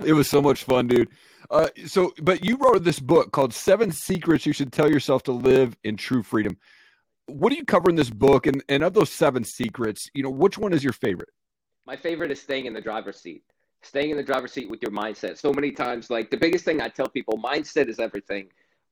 It 0.05 0.13
was 0.13 0.29
so 0.29 0.43
much 0.43 0.65
fun, 0.65 0.87
dude. 0.87 1.09
Uh, 1.51 1.69
so, 1.87 2.13
but 2.21 2.45
you 2.45 2.59
wrote 2.59 2.85
this 2.85 3.01
book 3.01 3.33
called 3.33 3.55
Seven 3.55 3.91
Secrets 3.91 4.45
You 4.45 4.53
Should 4.53 4.73
Tell 4.73 4.91
Yourself 4.91 5.23
to 5.23 5.33
Live 5.33 5.77
in 5.85 5.97
True 5.97 6.23
Freedom. 6.23 6.59
What 7.27 7.51
do 7.51 7.57
you 7.57 7.65
cover 7.65 7.91
in 7.91 7.97
this 7.97 8.11
book? 8.11 8.47
And, 8.47 8.63
and 8.69 8.83
of 8.83 8.95
those 8.95 9.11
seven 9.11 9.45
secrets, 9.45 10.09
you 10.15 10.23
know, 10.23 10.31
which 10.31 10.59
one 10.59 10.73
is 10.73 10.83
your 10.83 10.93
favorite? 10.93 11.29
My 11.87 11.97
favorite 11.97 12.31
is 12.31 12.41
staying 12.41 12.67
in 12.67 12.73
the 12.73 12.81
driver's 12.81 13.21
seat. 13.21 13.43
Staying 13.83 14.11
in 14.11 14.17
the 14.17 14.23
driver's 14.23 14.53
seat 14.53 14.69
with 14.71 14.83
your 14.83 14.91
mindset. 14.91 15.39
So 15.39 15.53
many 15.53 15.71
times, 15.71 16.11
like 16.11 16.31
the 16.31 16.37
biggest 16.37 16.65
thing 16.65 16.81
I 16.81 16.89
tell 16.89 17.09
people, 17.09 17.39
mindset 17.39 17.89
is 17.89 18.01
everything. 18.01 18.49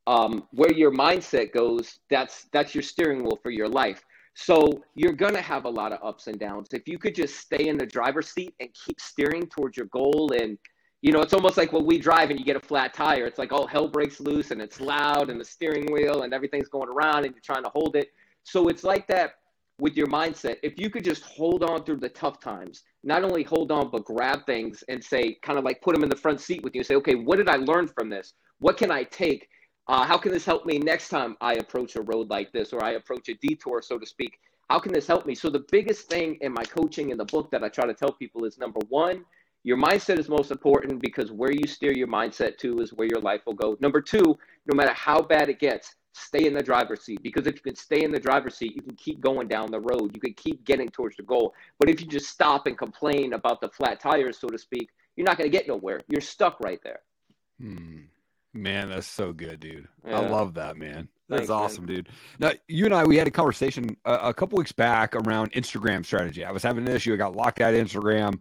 Um, 0.06 0.46
where 0.50 0.72
your 0.72 0.92
mindset 0.92 1.52
goes, 1.52 1.98
that's 2.10 2.46
that's 2.52 2.74
your 2.74 2.82
steering 2.82 3.22
wheel 3.22 3.38
for 3.42 3.50
your 3.50 3.68
life. 3.68 4.02
So 4.34 4.82
you're 4.94 5.12
gonna 5.12 5.40
have 5.40 5.64
a 5.64 5.70
lot 5.70 5.92
of 5.92 6.00
ups 6.02 6.26
and 6.26 6.38
downs. 6.38 6.68
If 6.72 6.86
you 6.86 6.98
could 6.98 7.14
just 7.14 7.36
stay 7.36 7.68
in 7.68 7.78
the 7.78 7.86
driver's 7.86 8.28
seat 8.28 8.54
and 8.60 8.68
keep 8.74 9.00
steering 9.00 9.46
towards 9.46 9.76
your 9.76 9.86
goal 9.86 10.32
and 10.38 10.58
you 11.04 11.12
know, 11.12 11.20
it's 11.20 11.34
almost 11.34 11.58
like 11.58 11.70
when 11.70 11.84
we 11.84 11.98
drive 11.98 12.30
and 12.30 12.38
you 12.38 12.46
get 12.46 12.56
a 12.56 12.60
flat 12.60 12.94
tire, 12.94 13.26
it's 13.26 13.38
like, 13.38 13.52
all 13.52 13.66
hell 13.66 13.88
breaks 13.88 14.20
loose 14.20 14.52
and 14.52 14.62
it's 14.62 14.80
loud 14.80 15.28
and 15.28 15.38
the 15.38 15.44
steering 15.44 15.92
wheel 15.92 16.22
and 16.22 16.32
everything's 16.32 16.68
going 16.68 16.88
around 16.88 17.26
and 17.26 17.34
you're 17.34 17.42
trying 17.42 17.62
to 17.62 17.68
hold 17.68 17.94
it. 17.94 18.08
So 18.44 18.68
it's 18.68 18.84
like 18.84 19.06
that 19.08 19.34
with 19.80 19.96
your 19.96 20.06
mindset. 20.06 20.58
If 20.62 20.78
you 20.78 20.88
could 20.88 21.04
just 21.04 21.24
hold 21.24 21.64
on 21.64 21.84
through 21.84 21.96
the 21.96 22.08
tough 22.08 22.40
times, 22.40 22.82
not 23.02 23.24
only 23.24 23.42
hold 23.42 23.72
on, 23.72 23.90
but 23.90 24.04
grab 24.04 24.46
things 24.46 24.84
and 24.88 25.02
say, 25.02 25.36
kind 25.42 25.58
of 25.58 25.64
like 25.64 25.82
put 25.82 25.94
them 25.94 26.04
in 26.04 26.08
the 26.08 26.16
front 26.16 26.40
seat 26.40 26.62
with 26.62 26.74
you 26.74 26.80
and 26.80 26.86
say, 26.86 26.94
okay, 26.96 27.16
what 27.16 27.36
did 27.36 27.48
I 27.48 27.56
learn 27.56 27.88
from 27.88 28.08
this? 28.08 28.34
What 28.60 28.76
can 28.76 28.90
I 28.90 29.02
take? 29.04 29.48
Uh, 29.88 30.04
how 30.04 30.16
can 30.16 30.32
this 30.32 30.44
help 30.44 30.64
me 30.64 30.78
next 30.78 31.08
time 31.08 31.36
I 31.40 31.54
approach 31.54 31.96
a 31.96 32.02
road 32.02 32.30
like 32.30 32.52
this 32.52 32.72
or 32.72 32.82
I 32.82 32.92
approach 32.92 33.28
a 33.28 33.34
detour, 33.34 33.82
so 33.82 33.98
to 33.98 34.06
speak? 34.06 34.38
How 34.70 34.78
can 34.78 34.92
this 34.92 35.06
help 35.06 35.26
me? 35.26 35.34
So, 35.34 35.50
the 35.50 35.64
biggest 35.70 36.08
thing 36.08 36.38
in 36.40 36.52
my 36.52 36.64
coaching 36.64 37.10
in 37.10 37.18
the 37.18 37.26
book 37.26 37.50
that 37.50 37.62
I 37.62 37.68
try 37.68 37.84
to 37.84 37.92
tell 37.92 38.12
people 38.12 38.46
is 38.46 38.56
number 38.56 38.80
one, 38.88 39.24
your 39.62 39.76
mindset 39.76 40.18
is 40.18 40.28
most 40.28 40.50
important 40.50 41.02
because 41.02 41.30
where 41.30 41.52
you 41.52 41.66
steer 41.66 41.92
your 41.92 42.08
mindset 42.08 42.56
to 42.58 42.78
is 42.78 42.94
where 42.94 43.08
your 43.08 43.20
life 43.20 43.42
will 43.46 43.54
go. 43.54 43.76
Number 43.80 44.00
two, 44.00 44.38
no 44.66 44.74
matter 44.74 44.94
how 44.94 45.20
bad 45.20 45.50
it 45.50 45.58
gets, 45.58 45.94
stay 46.14 46.46
in 46.46 46.54
the 46.54 46.62
driver's 46.62 47.02
seat 47.02 47.22
because 47.22 47.46
if 47.46 47.56
you 47.56 47.60
can 47.60 47.74
stay 47.74 48.04
in 48.04 48.12
the 48.12 48.20
driver's 48.20 48.56
seat, 48.56 48.74
you 48.74 48.82
can 48.82 48.94
keep 48.96 49.20
going 49.20 49.48
down 49.48 49.70
the 49.70 49.80
road. 49.80 50.12
You 50.14 50.20
can 50.20 50.34
keep 50.34 50.64
getting 50.64 50.88
towards 50.88 51.16
the 51.16 51.22
goal. 51.22 51.54
But 51.78 51.88
if 51.88 52.00
you 52.00 52.06
just 52.06 52.26
stop 52.26 52.66
and 52.66 52.78
complain 52.78 53.32
about 53.32 53.60
the 53.60 53.68
flat 53.68 54.00
tires, 54.00 54.38
so 54.38 54.48
to 54.48 54.58
speak, 54.58 54.90
you're 55.16 55.26
not 55.26 55.38
going 55.38 55.50
to 55.50 55.56
get 55.56 55.68
nowhere. 55.68 56.00
You're 56.08 56.20
stuck 56.20 56.58
right 56.60 56.80
there. 56.82 57.00
Hmm. 57.60 58.02
Man, 58.52 58.88
that's 58.88 59.08
so 59.08 59.32
good, 59.32 59.58
dude. 59.58 59.88
Yeah. 60.06 60.20
I 60.20 60.28
love 60.28 60.54
that, 60.54 60.76
man. 60.76 61.08
That's 61.28 61.40
Thanks, 61.40 61.50
awesome, 61.50 61.86
man. 61.86 61.96
dude. 61.96 62.08
Now, 62.38 62.52
you 62.68 62.84
and 62.84 62.94
I, 62.94 63.04
we 63.04 63.16
had 63.16 63.26
a 63.26 63.32
conversation 63.32 63.96
a, 64.04 64.14
a 64.14 64.34
couple 64.34 64.58
weeks 64.58 64.72
back 64.72 65.16
around 65.16 65.52
Instagram 65.52 66.04
strategy. 66.04 66.44
I 66.44 66.52
was 66.52 66.62
having 66.62 66.86
an 66.86 66.94
issue. 66.94 67.12
I 67.12 67.16
got 67.16 67.34
locked 67.34 67.60
out 67.60 67.74
of 67.74 67.84
Instagram. 67.84 68.40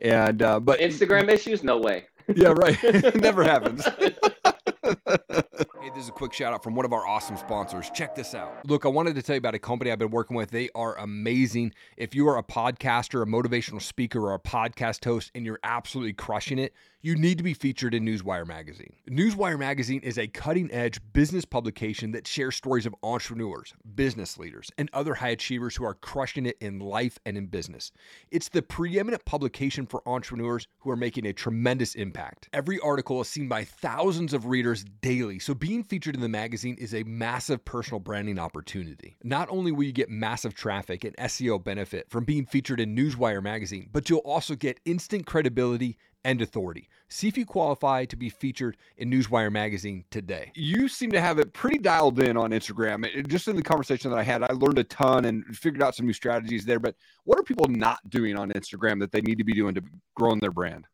And 0.00 0.42
uh, 0.42 0.60
but 0.60 0.80
Instagram 0.80 1.30
issues, 1.30 1.62
no 1.62 1.78
way. 1.78 2.04
Yeah, 2.34 2.48
right. 2.48 2.76
Never 3.14 3.44
happens. 3.44 3.86
hey, 5.84 5.90
this 5.90 6.04
is 6.04 6.08
a 6.08 6.12
quick 6.12 6.32
shout 6.32 6.54
out 6.54 6.62
from 6.62 6.74
one 6.74 6.86
of 6.86 6.94
our 6.94 7.06
awesome 7.06 7.36
sponsors. 7.36 7.90
Check 7.90 8.14
this 8.14 8.34
out. 8.34 8.66
Look, 8.66 8.86
I 8.86 8.88
wanted 8.88 9.16
to 9.16 9.22
tell 9.22 9.34
you 9.34 9.38
about 9.38 9.54
a 9.54 9.58
company 9.58 9.92
I've 9.92 9.98
been 9.98 10.10
working 10.10 10.34
with. 10.34 10.50
They 10.50 10.70
are 10.74 10.96
amazing. 10.96 11.74
If 11.98 12.14
you 12.14 12.26
are 12.28 12.38
a 12.38 12.42
podcaster, 12.42 13.22
a 13.22 13.26
motivational 13.26 13.82
speaker, 13.82 14.20
or 14.20 14.34
a 14.34 14.38
podcast 14.38 15.04
host, 15.04 15.30
and 15.34 15.44
you're 15.44 15.60
absolutely 15.62 16.14
crushing 16.14 16.58
it, 16.58 16.72
you 17.04 17.14
need 17.14 17.36
to 17.36 17.44
be 17.44 17.52
featured 17.52 17.92
in 17.92 18.02
Newswire 18.02 18.46
Magazine. 18.46 18.94
Newswire 19.10 19.58
Magazine 19.58 20.00
is 20.00 20.16
a 20.16 20.26
cutting 20.26 20.72
edge 20.72 20.98
business 21.12 21.44
publication 21.44 22.12
that 22.12 22.26
shares 22.26 22.56
stories 22.56 22.86
of 22.86 22.94
entrepreneurs, 23.02 23.74
business 23.94 24.38
leaders, 24.38 24.70
and 24.78 24.88
other 24.94 25.12
high 25.12 25.28
achievers 25.28 25.76
who 25.76 25.84
are 25.84 25.92
crushing 25.92 26.46
it 26.46 26.56
in 26.62 26.78
life 26.78 27.18
and 27.26 27.36
in 27.36 27.44
business. 27.44 27.92
It's 28.30 28.48
the 28.48 28.62
preeminent 28.62 29.26
publication 29.26 29.84
for 29.84 30.02
entrepreneurs 30.08 30.66
who 30.78 30.90
are 30.90 30.96
making 30.96 31.26
a 31.26 31.34
tremendous 31.34 31.94
impact. 31.94 32.48
Every 32.54 32.80
article 32.80 33.20
is 33.20 33.28
seen 33.28 33.48
by 33.48 33.64
thousands 33.64 34.32
of 34.32 34.46
readers 34.46 34.82
daily, 35.02 35.38
so 35.38 35.52
being 35.52 35.84
featured 35.84 36.14
in 36.14 36.22
the 36.22 36.28
magazine 36.30 36.76
is 36.78 36.94
a 36.94 37.02
massive 37.02 37.66
personal 37.66 38.00
branding 38.00 38.38
opportunity. 38.38 39.18
Not 39.22 39.50
only 39.50 39.72
will 39.72 39.84
you 39.84 39.92
get 39.92 40.08
massive 40.08 40.54
traffic 40.54 41.04
and 41.04 41.14
SEO 41.18 41.62
benefit 41.62 42.08
from 42.08 42.24
being 42.24 42.46
featured 42.46 42.80
in 42.80 42.96
Newswire 42.96 43.42
Magazine, 43.42 43.90
but 43.92 44.08
you'll 44.08 44.20
also 44.20 44.54
get 44.54 44.80
instant 44.86 45.26
credibility 45.26 45.98
and 46.24 46.40
authority. 46.40 46.88
See 47.08 47.28
if 47.28 47.36
you 47.36 47.44
qualify 47.46 48.06
to 48.06 48.16
be 48.16 48.28
featured 48.28 48.76
in 48.96 49.10
Newswire 49.10 49.52
magazine 49.52 50.04
today. 50.10 50.50
You 50.54 50.88
seem 50.88 51.12
to 51.12 51.20
have 51.20 51.38
it 51.38 51.52
pretty 51.52 51.78
dialed 51.78 52.18
in 52.20 52.36
on 52.36 52.50
Instagram. 52.50 53.06
It, 53.06 53.28
just 53.28 53.46
in 53.46 53.56
the 53.56 53.62
conversation 53.62 54.10
that 54.10 54.18
I 54.18 54.22
had, 54.22 54.42
I 54.42 54.52
learned 54.54 54.78
a 54.78 54.84
ton 54.84 55.26
and 55.26 55.44
figured 55.56 55.82
out 55.82 55.94
some 55.94 56.06
new 56.06 56.12
strategies 56.12 56.64
there. 56.64 56.80
But 56.80 56.96
what 57.24 57.38
are 57.38 57.42
people 57.42 57.66
not 57.68 57.98
doing 58.08 58.36
on 58.36 58.50
Instagram 58.52 58.98
that 59.00 59.12
they 59.12 59.20
need 59.20 59.38
to 59.38 59.44
be 59.44 59.52
doing 59.52 59.74
to 59.74 59.82
growing 60.16 60.40
their 60.40 60.50
brand? 60.50 60.86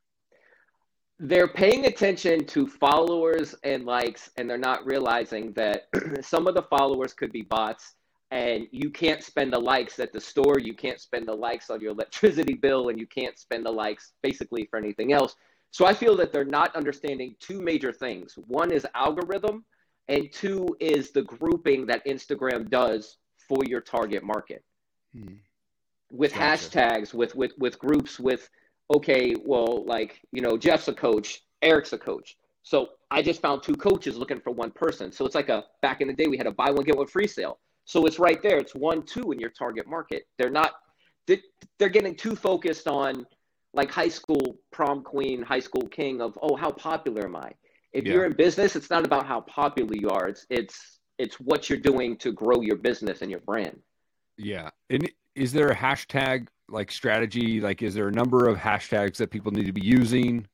They're 1.19 1.49
paying 1.49 1.87
attention 1.87 2.47
to 2.47 2.67
followers 2.67 3.55
and 3.63 3.85
likes, 3.85 4.31
and 4.37 4.49
they're 4.49 4.57
not 4.59 4.87
realizing 4.87 5.53
that 5.53 5.89
some 6.23 6.47
of 6.47 6.55
the 6.55 6.63
followers 6.63 7.13
could 7.13 7.31
be 7.31 7.43
bots 7.43 7.95
and 8.31 8.69
you 8.71 8.91
can't 8.91 9.23
spend 9.23 9.53
the 9.53 9.59
likes 9.59 9.99
at 9.99 10.13
the 10.13 10.21
store 10.21 10.59
you 10.59 10.75
can't 10.75 11.01
spend 11.01 11.27
the 11.27 11.35
likes 11.35 11.71
on 11.71 11.81
your 11.81 11.91
electricity 11.93 12.55
bill 12.55 12.89
and 12.89 12.99
you 12.99 13.07
can't 13.07 13.39
spend 13.39 13.67
the 13.67 13.71
likes 13.71 14.13
basically 14.23 14.67
for 14.71 14.79
anything 14.79 15.13
else. 15.13 15.37
So 15.73 15.87
i 15.87 15.95
feel 15.95 16.17
that 16.17 16.33
they're 16.33 16.45
not 16.45 16.75
understanding 16.75 17.37
two 17.41 17.61
major 17.61 17.93
things. 17.93 18.35
One 18.47 18.73
is 18.73 18.87
algorithm 18.95 19.65
and 20.09 20.33
two 20.33 20.67
is 20.81 21.11
the 21.11 21.23
grouping 21.23 21.87
that 21.87 22.05
instagram 22.07 22.69
does 22.71 23.19
for 23.49 23.65
your 23.65 23.81
target 23.81 24.23
market. 24.23 24.65
Hmm. 25.13 25.35
with 26.13 26.33
gotcha. 26.33 26.69
hashtags 26.69 27.13
with 27.15 27.35
with 27.35 27.53
with 27.59 27.79
groups 27.79 28.21
with 28.21 28.49
okay 28.95 29.35
well 29.45 29.85
like 29.87 30.21
you 30.33 30.41
know 30.41 30.57
jeff's 30.57 30.87
a 30.87 30.95
coach 30.95 31.43
eric's 31.63 31.93
a 31.93 31.99
coach. 31.99 32.37
So 32.63 32.91
i 33.11 33.23
just 33.23 33.43
found 33.43 33.65
two 33.65 33.75
coaches 33.75 34.17
looking 34.17 34.41
for 34.41 34.53
one 34.53 34.71
person. 34.71 35.11
So 35.11 35.27
it's 35.27 35.35
like 35.35 35.49
a 35.49 35.65
back 35.83 36.01
in 36.01 36.07
the 36.07 36.15
day 36.15 36.29
we 36.29 36.37
had 36.37 36.47
a 36.47 36.53
buy 36.53 36.71
one 36.71 36.85
get 36.85 36.97
one 36.97 37.09
free 37.09 37.27
sale 37.27 37.59
so 37.91 38.07
it's 38.07 38.21
right 38.21 38.41
there. 38.41 38.57
It's 38.57 38.73
one, 38.73 39.03
two 39.03 39.33
in 39.33 39.41
your 39.41 39.51
target 39.51 39.89
market. 39.89 40.29
They're 40.39 40.49
not, 40.49 40.75
they're 41.27 41.89
getting 41.89 42.15
too 42.15 42.37
focused 42.37 42.87
on 42.87 43.27
like 43.75 43.91
high 43.91 44.09
school 44.09 44.61
prom 44.71 45.03
queen, 45.03 45.43
high 45.43 45.59
school 45.59 45.89
king 45.89 46.21
of, 46.21 46.39
oh, 46.41 46.55
how 46.55 46.71
popular 46.71 47.25
am 47.25 47.35
I? 47.35 47.51
If 47.93 48.05
yeah. 48.05 48.13
you're 48.13 48.27
in 48.27 48.35
business, 48.35 48.77
it's 48.77 48.91
not 48.91 49.05
about 49.05 49.27
how 49.27 49.41
popular 49.41 49.91
you 49.97 50.09
are. 50.09 50.29
It's, 50.29 50.47
it's, 50.51 51.01
it's 51.19 51.41
what 51.41 51.69
you're 51.69 51.81
doing 51.81 52.17
to 52.19 52.31
grow 52.31 52.61
your 52.61 52.77
business 52.77 53.23
and 53.23 53.31
your 53.31 53.41
brand. 53.41 53.81
Yeah. 54.39 54.71
And 54.89 55.11
is 55.35 55.53
there 55.53 55.71
a 55.71 55.77
hashtag 55.77 56.47
like 56.69 56.93
strategy? 56.93 57.61
Like, 57.61 57.83
is 57.83 57.95
there 57.95 58.07
a 58.07 58.13
number 58.13 58.47
of 58.47 58.57
hashtags 58.57 59.17
that 59.17 59.33
people 59.33 59.51
need 59.51 59.67
to 59.67 59.73
be 59.73 59.85
using? 59.85 60.47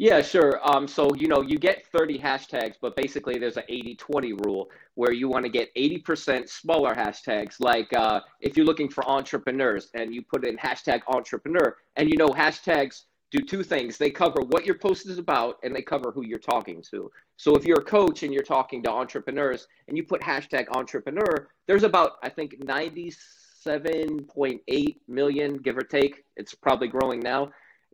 Yeah, 0.00 0.22
sure. 0.22 0.60
Um, 0.62 0.86
so, 0.86 1.12
you 1.16 1.26
know, 1.26 1.42
you 1.42 1.58
get 1.58 1.84
30 1.86 2.20
hashtags, 2.20 2.76
but 2.80 2.94
basically 2.94 3.36
there's 3.36 3.56
an 3.56 3.64
80 3.68 3.96
20 3.96 4.32
rule 4.34 4.70
where 4.94 5.10
you 5.12 5.28
want 5.28 5.44
to 5.44 5.50
get 5.50 5.74
80% 5.74 6.48
smaller 6.48 6.94
hashtags. 6.94 7.56
Like 7.58 7.92
uh, 7.92 8.20
if 8.40 8.56
you're 8.56 8.64
looking 8.64 8.88
for 8.88 9.04
entrepreneurs 9.08 9.90
and 9.94 10.14
you 10.14 10.22
put 10.22 10.46
in 10.46 10.56
hashtag 10.56 11.00
entrepreneur, 11.08 11.76
and 11.96 12.08
you 12.08 12.16
know, 12.16 12.28
hashtags 12.28 13.06
do 13.30 13.40
two 13.40 13.64
things 13.64 13.98
they 13.98 14.08
cover 14.08 14.40
what 14.40 14.64
your 14.64 14.76
post 14.76 15.06
is 15.06 15.18
about 15.18 15.58
and 15.62 15.76
they 15.76 15.82
cover 15.82 16.12
who 16.12 16.24
you're 16.24 16.38
talking 16.38 16.82
to. 16.90 17.10
So 17.36 17.54
if 17.56 17.64
you're 17.64 17.80
a 17.80 17.84
coach 17.84 18.22
and 18.22 18.32
you're 18.32 18.44
talking 18.44 18.84
to 18.84 18.90
entrepreneurs 18.90 19.66
and 19.88 19.96
you 19.96 20.04
put 20.04 20.20
hashtag 20.22 20.68
entrepreneur, 20.76 21.48
there's 21.66 21.82
about, 21.82 22.12
I 22.22 22.28
think, 22.28 22.64
97.8 22.64 24.96
million, 25.08 25.56
give 25.56 25.76
or 25.76 25.82
take. 25.82 26.22
It's 26.36 26.54
probably 26.54 26.86
growing 26.86 27.18
now 27.18 27.50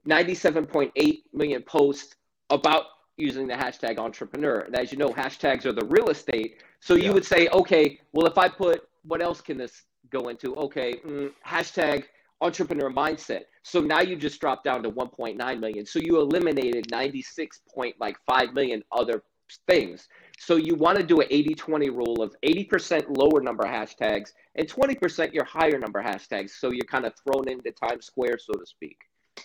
97.8 0.08 1.22
million 1.32 1.62
posts 1.62 2.16
about 2.50 2.84
using 3.16 3.46
the 3.46 3.54
hashtag 3.54 3.98
entrepreneur. 3.98 4.60
And 4.60 4.76
as 4.76 4.90
you 4.92 4.98
know, 4.98 5.08
hashtags 5.08 5.64
are 5.66 5.72
the 5.72 5.86
real 5.86 6.08
estate. 6.08 6.62
So 6.80 6.94
you 6.94 7.04
yeah. 7.04 7.12
would 7.12 7.24
say, 7.24 7.48
okay, 7.48 8.00
well, 8.12 8.26
if 8.26 8.36
I 8.36 8.48
put 8.48 8.88
what 9.04 9.22
else 9.22 9.40
can 9.40 9.56
this 9.56 9.82
go 10.10 10.28
into? 10.28 10.54
Okay, 10.56 10.94
mm, 11.06 11.30
hashtag 11.46 12.04
entrepreneur 12.40 12.90
mindset. 12.90 13.42
So 13.62 13.80
now 13.80 14.00
you 14.00 14.16
just 14.16 14.40
dropped 14.40 14.64
down 14.64 14.82
to 14.82 14.90
1.9 14.90 15.60
million. 15.60 15.86
So 15.86 15.98
you 15.98 16.20
eliminated 16.20 16.88
96.5 16.88 18.52
million 18.52 18.82
other 18.92 19.22
things. 19.68 20.08
So 20.38 20.56
you 20.56 20.74
want 20.74 20.98
to 20.98 21.04
do 21.04 21.20
an 21.20 21.28
80 21.30 21.54
20 21.54 21.90
rule 21.90 22.22
of 22.22 22.34
80% 22.44 23.16
lower 23.16 23.40
number 23.40 23.64
hashtags 23.64 24.30
and 24.56 24.68
20% 24.68 25.32
your 25.32 25.44
higher 25.44 25.78
number 25.78 26.02
hashtags. 26.02 26.50
So 26.50 26.70
you're 26.70 26.86
kind 26.86 27.06
of 27.06 27.12
thrown 27.24 27.48
into 27.48 27.70
Times 27.70 28.06
Square, 28.06 28.38
so 28.38 28.52
to 28.54 28.66
speak. 28.66 28.98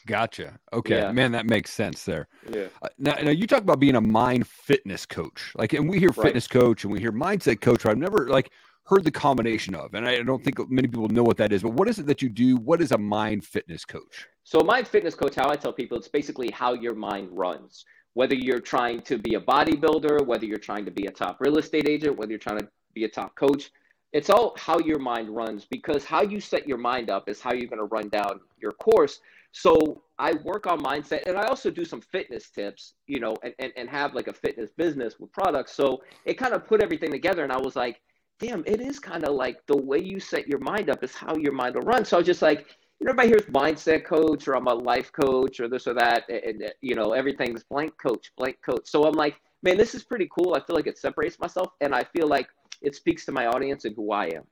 Gotcha. 0.06 0.60
Okay, 0.74 0.98
yeah. 0.98 1.12
man, 1.12 1.32
that 1.32 1.46
makes 1.46 1.72
sense 1.72 2.04
there. 2.04 2.28
Yeah. 2.52 2.68
Uh, 2.82 2.90
now, 2.98 3.16
now, 3.16 3.32
you 3.32 3.48
talk 3.48 3.62
about 3.62 3.80
being 3.80 3.96
a 3.96 4.02
mind 4.02 4.48
fitness 4.48 5.06
coach, 5.06 5.52
like, 5.56 5.74
and 5.74 5.90
we 5.90 6.00
hear 6.00 6.10
right. 6.10 6.26
fitness 6.28 6.48
coach 6.48 6.84
and 6.84 6.94
we 6.94 7.00
hear 7.00 7.12
mindset 7.12 7.62
coach. 7.62 7.86
I've 7.86 7.98
never 7.98 8.28
like 8.30 8.52
heard 8.84 9.04
the 9.04 9.12
combination 9.12 9.76
of, 9.76 9.94
and 9.94 10.08
I 10.08 10.22
don't 10.24 10.44
think 10.44 10.58
many 10.70 10.88
people 10.88 11.10
know 11.10 11.24
what 11.24 11.38
that 11.38 11.52
is. 11.52 11.62
But 11.62 11.74
what 11.74 11.88
is 11.88 12.00
it 12.00 12.08
that 12.08 12.22
you 12.22 12.30
do? 12.30 12.58
What 12.58 12.82
is 12.82 12.92
a 12.92 12.98
mind 12.98 13.46
fitness 13.46 13.86
coach? 13.86 14.28
So, 14.44 14.60
a 14.60 14.64
mind 14.64 14.88
fitness 14.88 15.16
coach, 15.16 15.36
how 15.36 15.50
I 15.50 15.56
tell 15.56 15.74
people, 15.74 15.98
it's 15.98 16.08
basically 16.08 16.50
how 16.52 16.74
your 16.74 16.96
mind 16.96 17.30
runs. 17.32 17.86
Whether 18.14 18.36
you're 18.36 18.60
trying 18.60 19.02
to 19.02 19.18
be 19.18 19.36
a 19.36 19.40
bodybuilder, 19.40 20.26
whether 20.26 20.46
you're 20.46 20.58
trying 20.58 20.86
to 20.86 20.92
be 20.92 21.06
a 21.06 21.12
top 21.12 21.38
real 21.40 21.58
estate 21.58 21.88
agent, 21.88 22.18
whether 22.18 22.32
you're 22.32 22.40
trying 22.40 22.60
to 22.60 22.68
be 22.94 23.04
a 23.04 23.10
top 23.10 23.36
coach, 23.36 23.72
it's 24.12 24.30
all 24.30 24.56
how 24.58 24.80
your 24.80 25.00
mind 25.00 25.30
runs 25.30 25.66
because 25.66 26.04
how 26.04 26.22
you 26.22 26.40
set 26.40 26.68
your 26.68 26.78
mind 26.78 27.10
up 27.10 27.30
is 27.30 27.40
how 27.40 27.54
you're 27.54 27.70
going 27.70 27.80
to 27.80 27.86
run 27.86 28.10
down 28.10 28.40
your 28.60 28.72
course 28.72 29.20
so 29.52 30.04
I 30.18 30.34
work 30.44 30.68
on 30.68 30.80
mindset 30.80 31.24
and 31.26 31.38
I 31.38 31.48
also 31.48 31.72
do 31.72 31.84
some 31.84 32.02
fitness 32.02 32.50
tips, 32.50 32.94
you 33.08 33.20
know, 33.20 33.36
and, 33.44 33.54
and, 33.60 33.72
and 33.76 33.90
have 33.90 34.14
like 34.14 34.28
a 34.28 34.34
fitness 34.34 34.70
business 34.76 35.20
with 35.20 35.32
products. 35.32 35.74
So 35.74 36.02
it 36.26 36.36
kind 36.36 36.54
of 36.54 36.68
put 36.68 36.82
everything 36.82 37.12
together. 37.12 37.44
And 37.44 37.52
I 37.52 37.58
was 37.58 37.76
like, 37.76 38.02
damn, 38.40 38.64
it 38.66 38.80
is 38.80 39.00
kind 39.00 39.24
of 39.24 39.36
like 39.36 39.66
the 39.66 39.78
way 39.78 40.00
you 40.00 40.20
set 40.20 40.48
your 40.48 40.60
mind 40.60 40.90
up 40.90 41.04
is 41.04 41.16
how 41.16 41.36
your 41.36 41.54
mind 41.54 41.76
will 41.76 41.82
run. 41.82 42.06
So 42.06 42.18
I 42.18 42.20
was 42.20 42.28
just 42.28 42.42
like, 42.42 42.68
you 43.00 43.06
know, 43.06 43.12
everybody 43.12 43.30
hears 43.30 43.44
mindset 43.44 44.06
coach 44.06 44.48
or 44.48 44.56
I'm 44.56 44.68
a 44.68 44.74
life 44.74 45.12
coach 45.12 45.60
or 45.60 45.68
this 45.68 45.88
or 45.88 45.94
that. 45.96 46.30
And, 46.30 46.62
and, 46.62 46.74
you 46.82 46.96
know, 46.96 47.14
everything's 47.14 47.64
blank 47.64 47.98
coach, 47.98 48.32
blank 48.38 48.58
coach. 48.62 48.84
So 48.86 49.06
I'm 49.06 49.16
like, 49.16 49.38
man, 49.64 49.78
this 49.78 49.96
is 49.96 50.04
pretty 50.04 50.30
cool. 50.32 50.54
I 50.54 50.60
feel 50.60 50.76
like 50.76 50.88
it 50.88 50.98
separates 50.98 51.40
myself 51.40 51.70
and 51.82 51.96
I 51.96 52.04
feel 52.04 52.28
like 52.28 52.48
it 52.82 52.96
speaks 52.96 53.26
to 53.26 53.32
my 53.32 53.48
audience 53.48 53.86
and 53.86 53.96
who 53.96 54.12
I 54.12 54.26
am. 54.26 54.44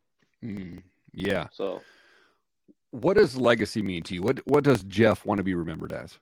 Mm, 0.44 0.82
yeah. 1.14 1.48
So 1.52 1.82
what 3.02 3.18
does 3.18 3.38
legacy 3.38 3.82
mean 3.82 4.04
to 4.04 4.14
you? 4.14 4.22
What 4.22 4.40
what 4.46 4.64
does 4.64 4.84
Jeff 4.84 5.26
want 5.26 5.38
to 5.38 5.44
be 5.44 5.54
remembered 5.54 5.94
as? 5.94 6.18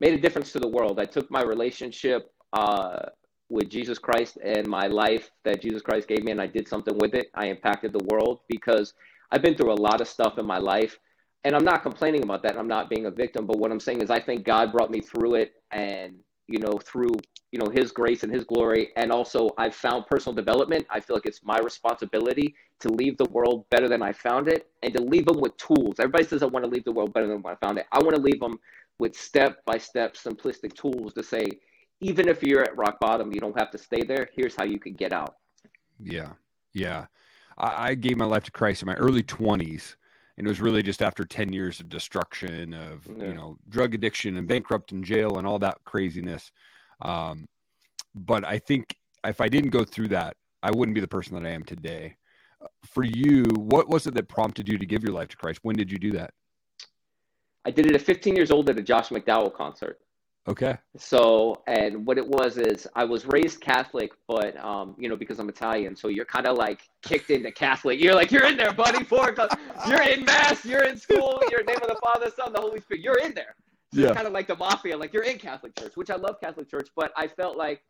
Made 0.00 0.14
a 0.14 0.18
difference 0.18 0.52
to 0.52 0.60
the 0.60 0.68
world. 0.68 0.98
I 0.98 1.04
took 1.04 1.30
my 1.30 1.42
relationship 1.42 2.32
uh, 2.52 3.00
with 3.48 3.68
Jesus 3.68 3.98
Christ 3.98 4.38
and 4.42 4.66
my 4.66 4.86
life 4.86 5.30
that 5.44 5.60
Jesus 5.60 5.82
Christ 5.82 6.08
gave 6.08 6.24
me, 6.24 6.32
and 6.32 6.40
I 6.40 6.46
did 6.46 6.68
something 6.68 6.96
with 6.98 7.14
it. 7.14 7.30
I 7.34 7.46
impacted 7.46 7.92
the 7.92 8.04
world 8.10 8.40
because 8.48 8.94
I've 9.30 9.42
been 9.42 9.56
through 9.56 9.72
a 9.72 9.74
lot 9.74 10.00
of 10.00 10.08
stuff 10.08 10.38
in 10.38 10.46
my 10.46 10.58
life, 10.58 10.98
and 11.44 11.54
I'm 11.54 11.64
not 11.64 11.82
complaining 11.82 12.22
about 12.22 12.42
that. 12.44 12.56
I'm 12.56 12.68
not 12.68 12.88
being 12.88 13.06
a 13.06 13.10
victim, 13.10 13.46
but 13.46 13.58
what 13.58 13.70
I'm 13.70 13.80
saying 13.80 14.00
is 14.00 14.10
I 14.10 14.20
think 14.20 14.44
God 14.44 14.72
brought 14.72 14.90
me 14.90 15.00
through 15.00 15.34
it, 15.34 15.52
and 15.70 16.14
you 16.46 16.58
know, 16.58 16.78
through 16.78 17.12
you 17.52 17.58
know 17.58 17.70
his 17.70 17.92
grace 17.92 18.22
and 18.22 18.32
his 18.32 18.44
glory. 18.44 18.90
And 18.96 19.10
also 19.10 19.50
i've 19.58 19.74
found 19.74 20.06
personal 20.06 20.34
development. 20.34 20.86
I 20.90 21.00
feel 21.00 21.16
like 21.16 21.26
it's 21.26 21.42
my 21.44 21.58
responsibility 21.58 22.54
to 22.80 22.88
leave 22.88 23.16
the 23.16 23.28
world 23.30 23.68
better 23.70 23.88
than 23.88 24.02
i 24.02 24.12
found 24.12 24.48
it 24.48 24.68
and 24.82 24.92
to 24.94 25.02
leave 25.02 25.26
them 25.26 25.40
with 25.40 25.56
tools. 25.56 25.96
Everybody 25.98 26.24
says 26.24 26.42
i 26.42 26.46
want 26.46 26.64
to 26.64 26.70
leave 26.70 26.84
the 26.84 26.92
world 26.92 27.12
better 27.12 27.26
than 27.26 27.42
when 27.42 27.52
i 27.52 27.66
found 27.66 27.78
it. 27.78 27.86
I 27.92 27.98
want 27.98 28.14
to 28.16 28.22
leave 28.22 28.40
them 28.40 28.58
with 28.98 29.16
step 29.16 29.64
by 29.64 29.78
step 29.78 30.14
simplistic 30.14 30.74
tools 30.74 31.12
to 31.14 31.22
say 31.22 31.46
even 32.00 32.28
if 32.28 32.42
you're 32.42 32.62
at 32.62 32.76
rock 32.76 32.98
bottom 33.00 33.32
you 33.32 33.40
don't 33.40 33.58
have 33.58 33.70
to 33.70 33.78
stay 33.78 34.02
there. 34.02 34.28
Here's 34.34 34.54
how 34.54 34.64
you 34.64 34.78
can 34.78 34.94
get 34.94 35.12
out. 35.12 35.36
Yeah. 36.02 36.32
Yeah. 36.72 37.06
I, 37.58 37.90
I 37.90 37.94
gave 37.94 38.16
my 38.16 38.24
life 38.24 38.44
to 38.44 38.50
christ 38.50 38.82
in 38.82 38.86
my 38.86 38.94
early 38.94 39.22
20s 39.22 39.96
and 40.40 40.46
it 40.46 40.50
was 40.50 40.62
really 40.62 40.82
just 40.82 41.02
after 41.02 41.26
10 41.26 41.52
years 41.52 41.80
of 41.80 41.90
destruction 41.90 42.72
of 42.72 43.06
yeah. 43.14 43.26
you 43.26 43.34
know 43.34 43.58
drug 43.68 43.94
addiction 43.94 44.38
and 44.38 44.48
bankrupt 44.48 44.90
and 44.92 45.04
jail 45.04 45.36
and 45.36 45.46
all 45.46 45.58
that 45.58 45.78
craziness 45.84 46.50
um, 47.02 47.46
but 48.14 48.44
I 48.44 48.58
think 48.58 48.96
if 49.24 49.40
I 49.40 49.48
didn't 49.48 49.70
go 49.70 49.84
through 49.84 50.08
that, 50.08 50.36
I 50.62 50.70
wouldn't 50.70 50.94
be 50.94 51.00
the 51.00 51.08
person 51.08 51.34
that 51.34 51.46
I 51.46 51.52
am 51.52 51.64
today. 51.64 52.16
For 52.84 53.04
you, 53.04 53.44
what 53.56 53.88
was 53.88 54.06
it 54.06 54.14
that 54.14 54.28
prompted 54.28 54.68
you 54.68 54.76
to 54.78 54.86
give 54.86 55.02
your 55.02 55.12
life 55.12 55.28
to 55.28 55.36
Christ? 55.36 55.60
When 55.62 55.76
did 55.76 55.90
you 55.90 55.98
do 55.98 56.12
that? 56.12 56.32
I 57.64 57.70
did 57.70 57.86
it 57.86 57.94
at 57.94 58.02
15 58.02 58.36
years 58.36 58.50
old 58.50 58.68
at 58.70 58.78
a 58.78 58.82
Josh 58.82 59.08
McDowell 59.08 59.52
concert. 59.54 60.00
Okay. 60.48 60.76
So, 60.96 61.62
and 61.66 62.06
what 62.06 62.16
it 62.16 62.26
was 62.26 62.56
is 62.56 62.88
I 62.94 63.04
was 63.04 63.26
raised 63.26 63.60
Catholic, 63.60 64.12
but, 64.26 64.56
um, 64.56 64.94
you 64.98 65.08
know, 65.08 65.16
because 65.16 65.38
I'm 65.38 65.48
Italian, 65.48 65.94
so 65.94 66.08
you're 66.08 66.24
kind 66.24 66.46
of 66.46 66.56
like 66.56 66.88
kicked 67.02 67.30
into 67.30 67.52
Catholic. 67.52 68.00
You're 68.00 68.14
like, 68.14 68.32
you're 68.32 68.46
in 68.46 68.56
there, 68.56 68.72
buddy. 68.72 69.04
For 69.04 69.34
you're 69.86 70.02
in 70.02 70.24
mass, 70.24 70.64
you're 70.64 70.84
in 70.84 70.96
school, 70.96 71.42
you're 71.50 71.60
in 71.60 71.66
name 71.66 71.76
of 71.82 71.88
the 71.88 72.00
Father, 72.02 72.30
Son, 72.34 72.52
the 72.52 72.60
Holy 72.60 72.80
Spirit. 72.80 73.02
You're 73.02 73.18
in 73.18 73.34
there. 73.34 73.54
So 73.92 74.00
yeah. 74.00 74.08
it's 74.08 74.16
kind 74.16 74.26
of 74.26 74.32
like 74.32 74.46
the 74.46 74.56
mafia. 74.56 74.96
Like 74.96 75.12
you're 75.12 75.24
in 75.24 75.38
Catholic 75.38 75.76
Church, 75.76 75.92
which 75.96 76.10
I 76.10 76.16
love 76.16 76.40
Catholic 76.40 76.70
Church, 76.70 76.88
but 76.94 77.12
I 77.16 77.26
felt 77.26 77.56
like 77.56 77.82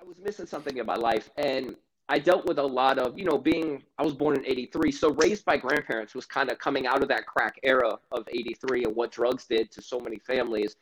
I 0.00 0.04
was 0.04 0.18
missing 0.20 0.46
something 0.46 0.76
in 0.76 0.86
my 0.86 0.94
life, 0.94 1.30
and 1.36 1.76
I 2.08 2.18
dealt 2.18 2.44
with 2.46 2.58
a 2.58 2.62
lot 2.62 2.98
of, 2.98 3.18
you 3.18 3.24
know, 3.24 3.38
being, 3.38 3.82
I 3.98 4.02
was 4.02 4.12
born 4.12 4.36
in 4.36 4.44
83. 4.44 4.92
So 4.92 5.12
raised 5.14 5.44
by 5.44 5.56
grandparents 5.56 6.14
was 6.14 6.26
kind 6.26 6.50
of 6.50 6.58
coming 6.58 6.86
out 6.86 7.02
of 7.02 7.08
that 7.08 7.26
crack 7.26 7.58
era 7.62 7.98
of 8.12 8.28
83 8.28 8.84
and 8.84 8.94
what 8.94 9.10
drugs 9.10 9.46
did 9.46 9.70
to 9.72 9.80
so 9.80 9.98
many 9.98 10.18
families. 10.18 10.76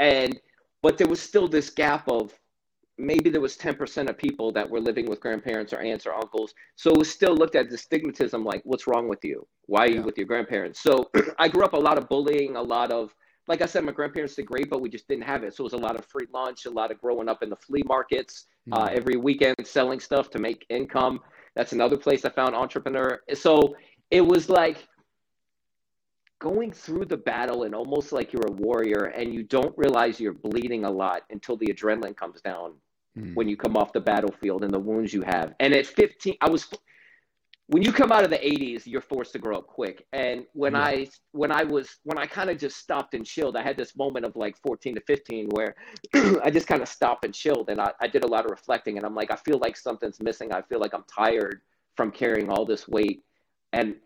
And, 0.00 0.38
but 0.82 0.98
there 0.98 1.06
was 1.06 1.20
still 1.20 1.46
this 1.46 1.70
gap 1.70 2.08
of 2.08 2.32
maybe 2.98 3.30
there 3.30 3.40
was 3.40 3.56
10% 3.56 4.08
of 4.08 4.18
people 4.18 4.50
that 4.52 4.68
were 4.68 4.80
living 4.80 5.08
with 5.08 5.20
grandparents 5.20 5.72
or 5.72 5.78
aunts 5.78 6.06
or 6.06 6.14
uncles. 6.14 6.54
So 6.74 6.90
it 6.90 6.98
was 6.98 7.10
still 7.10 7.36
looked 7.36 7.54
at 7.54 7.72
as 7.72 7.86
stigmatism 7.86 8.44
like, 8.44 8.62
what's 8.64 8.88
wrong 8.88 9.08
with 9.08 9.24
you? 9.24 9.46
Why 9.66 9.84
are 9.84 9.88
you 9.88 9.94
yeah. 9.96 10.00
with 10.02 10.18
your 10.18 10.26
grandparents? 10.26 10.80
So 10.80 11.08
I 11.38 11.48
grew 11.48 11.64
up 11.64 11.74
a 11.74 11.78
lot 11.78 11.98
of 11.98 12.08
bullying, 12.08 12.56
a 12.56 12.62
lot 12.62 12.90
of, 12.90 13.14
like 13.46 13.60
I 13.60 13.66
said, 13.66 13.84
my 13.84 13.92
grandparents 13.92 14.34
did 14.34 14.46
great, 14.46 14.70
but 14.70 14.80
we 14.80 14.88
just 14.88 15.06
didn't 15.06 15.24
have 15.24 15.44
it. 15.44 15.54
So 15.54 15.62
it 15.62 15.64
was 15.64 15.72
a 15.74 15.78
lot 15.78 15.98
of 15.98 16.06
free 16.06 16.26
lunch, 16.32 16.64
a 16.66 16.70
lot 16.70 16.90
of 16.90 17.00
growing 17.00 17.28
up 17.28 17.42
in 17.42 17.50
the 17.50 17.56
flea 17.56 17.82
markets, 17.86 18.46
mm-hmm. 18.68 18.82
uh, 18.82 18.86
every 18.86 19.16
weekend 19.16 19.56
selling 19.64 20.00
stuff 20.00 20.30
to 20.30 20.38
make 20.38 20.64
income. 20.70 21.20
That's 21.54 21.72
another 21.72 21.96
place 21.96 22.24
I 22.24 22.30
found 22.30 22.54
entrepreneur. 22.54 23.20
So 23.34 23.76
it 24.10 24.22
was 24.22 24.48
like 24.48 24.88
going 26.40 26.72
through 26.72 27.04
the 27.06 27.16
battle 27.16 27.62
and 27.62 27.74
almost 27.74 28.12
like 28.12 28.32
you're 28.32 28.46
a 28.48 28.52
warrior 28.52 29.12
and 29.16 29.32
you 29.32 29.42
don't 29.42 29.76
realize 29.76 30.20
you're 30.20 30.32
bleeding 30.32 30.84
a 30.84 30.90
lot 30.90 31.22
until 31.30 31.56
the 31.56 31.66
adrenaline 31.66 32.16
comes 32.16 32.40
down 32.40 32.74
mm-hmm. 33.16 33.34
when 33.34 33.48
you 33.48 33.56
come 33.56 33.76
off 33.76 33.92
the 33.92 34.00
battlefield 34.00 34.64
and 34.64 34.72
the 34.72 34.78
wounds 34.78 35.12
you 35.12 35.22
have. 35.22 35.54
And 35.60 35.74
at 35.74 35.86
15, 35.86 36.34
I 36.40 36.50
was 36.50 36.68
when 37.68 37.82
you 37.82 37.92
come 37.92 38.12
out 38.12 38.24
of 38.24 38.30
the 38.30 38.38
80s 38.38 38.86
you're 38.86 39.00
forced 39.00 39.32
to 39.32 39.38
grow 39.38 39.56
up 39.56 39.66
quick. 39.66 40.06
And 40.12 40.44
when 40.52 40.74
yeah. 40.74 40.82
i 40.82 41.08
when 41.32 41.50
i 41.50 41.64
was 41.64 41.96
when 42.04 42.18
i 42.18 42.26
kind 42.26 42.50
of 42.50 42.58
just 42.58 42.76
stopped 42.76 43.14
and 43.14 43.24
chilled 43.24 43.56
i 43.56 43.62
had 43.62 43.76
this 43.76 43.96
moment 43.96 44.24
of 44.26 44.36
like 44.36 44.56
14 44.58 44.94
to 44.94 45.00
15 45.00 45.48
where 45.50 45.74
i 46.44 46.50
just 46.50 46.66
kind 46.66 46.82
of 46.82 46.88
stopped 46.88 47.24
and 47.24 47.34
chilled 47.34 47.70
and 47.70 47.80
I, 47.80 47.92
I 48.00 48.06
did 48.06 48.24
a 48.24 48.28
lot 48.28 48.44
of 48.44 48.50
reflecting 48.50 48.96
and 48.96 49.06
i'm 49.06 49.14
like 49.14 49.30
i 49.30 49.36
feel 49.36 49.58
like 49.58 49.76
something's 49.76 50.20
missing. 50.20 50.52
I 50.52 50.62
feel 50.62 50.80
like 50.80 50.94
i'm 50.94 51.04
tired 51.04 51.60
from 51.96 52.10
carrying 52.10 52.50
all 52.50 52.64
this 52.64 52.86
weight 52.88 53.22
and 53.72 53.96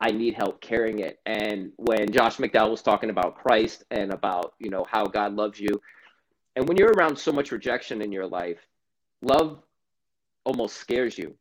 i 0.00 0.10
need 0.10 0.34
help 0.34 0.60
carrying 0.60 0.98
it. 1.00 1.18
And 1.24 1.72
when 1.76 2.10
josh 2.12 2.36
mcdowell 2.36 2.70
was 2.70 2.82
talking 2.82 3.10
about 3.10 3.36
christ 3.36 3.84
and 3.90 4.12
about 4.12 4.54
you 4.58 4.70
know 4.70 4.84
how 4.90 5.06
god 5.06 5.34
loves 5.34 5.58
you 5.58 5.80
and 6.56 6.68
when 6.68 6.76
you're 6.76 6.92
around 6.92 7.16
so 7.16 7.32
much 7.32 7.52
rejection 7.52 8.02
in 8.02 8.12
your 8.12 8.26
life 8.26 8.66
love 9.22 9.62
almost 10.44 10.76
scares 10.76 11.16
you 11.16 11.34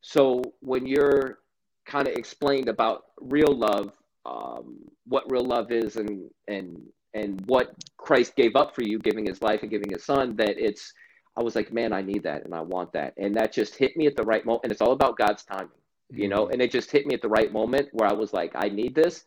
so 0.00 0.42
when 0.60 0.86
you're 0.86 1.38
kind 1.86 2.08
of 2.08 2.14
explained 2.14 2.68
about 2.68 3.04
real 3.20 3.54
love, 3.54 3.92
um, 4.26 4.78
what 5.06 5.30
real 5.30 5.44
love 5.44 5.72
is, 5.72 5.96
and 5.96 6.30
and 6.48 6.80
and 7.14 7.40
what 7.46 7.74
Christ 7.96 8.36
gave 8.36 8.56
up 8.56 8.74
for 8.74 8.82
you, 8.82 8.98
giving 8.98 9.26
His 9.26 9.42
life 9.42 9.62
and 9.62 9.70
giving 9.70 9.90
His 9.90 10.04
Son, 10.04 10.36
that 10.36 10.56
it's, 10.58 10.92
I 11.36 11.42
was 11.42 11.56
like, 11.56 11.72
man, 11.72 11.92
I 11.92 12.02
need 12.02 12.22
that 12.22 12.44
and 12.44 12.54
I 12.54 12.60
want 12.60 12.92
that, 12.92 13.14
and 13.16 13.34
that 13.36 13.52
just 13.52 13.74
hit 13.76 13.96
me 13.96 14.06
at 14.06 14.16
the 14.16 14.22
right 14.22 14.44
moment. 14.44 14.64
And 14.64 14.72
it's 14.72 14.80
all 14.80 14.92
about 14.92 15.18
God's 15.18 15.44
timing, 15.44 15.70
you 16.10 16.28
know. 16.28 16.44
Mm-hmm. 16.44 16.52
And 16.52 16.62
it 16.62 16.70
just 16.70 16.90
hit 16.90 17.06
me 17.06 17.14
at 17.14 17.22
the 17.22 17.28
right 17.28 17.52
moment 17.52 17.88
where 17.92 18.08
I 18.08 18.12
was 18.12 18.32
like, 18.32 18.52
I 18.54 18.68
need 18.68 18.94
this, 18.94 19.24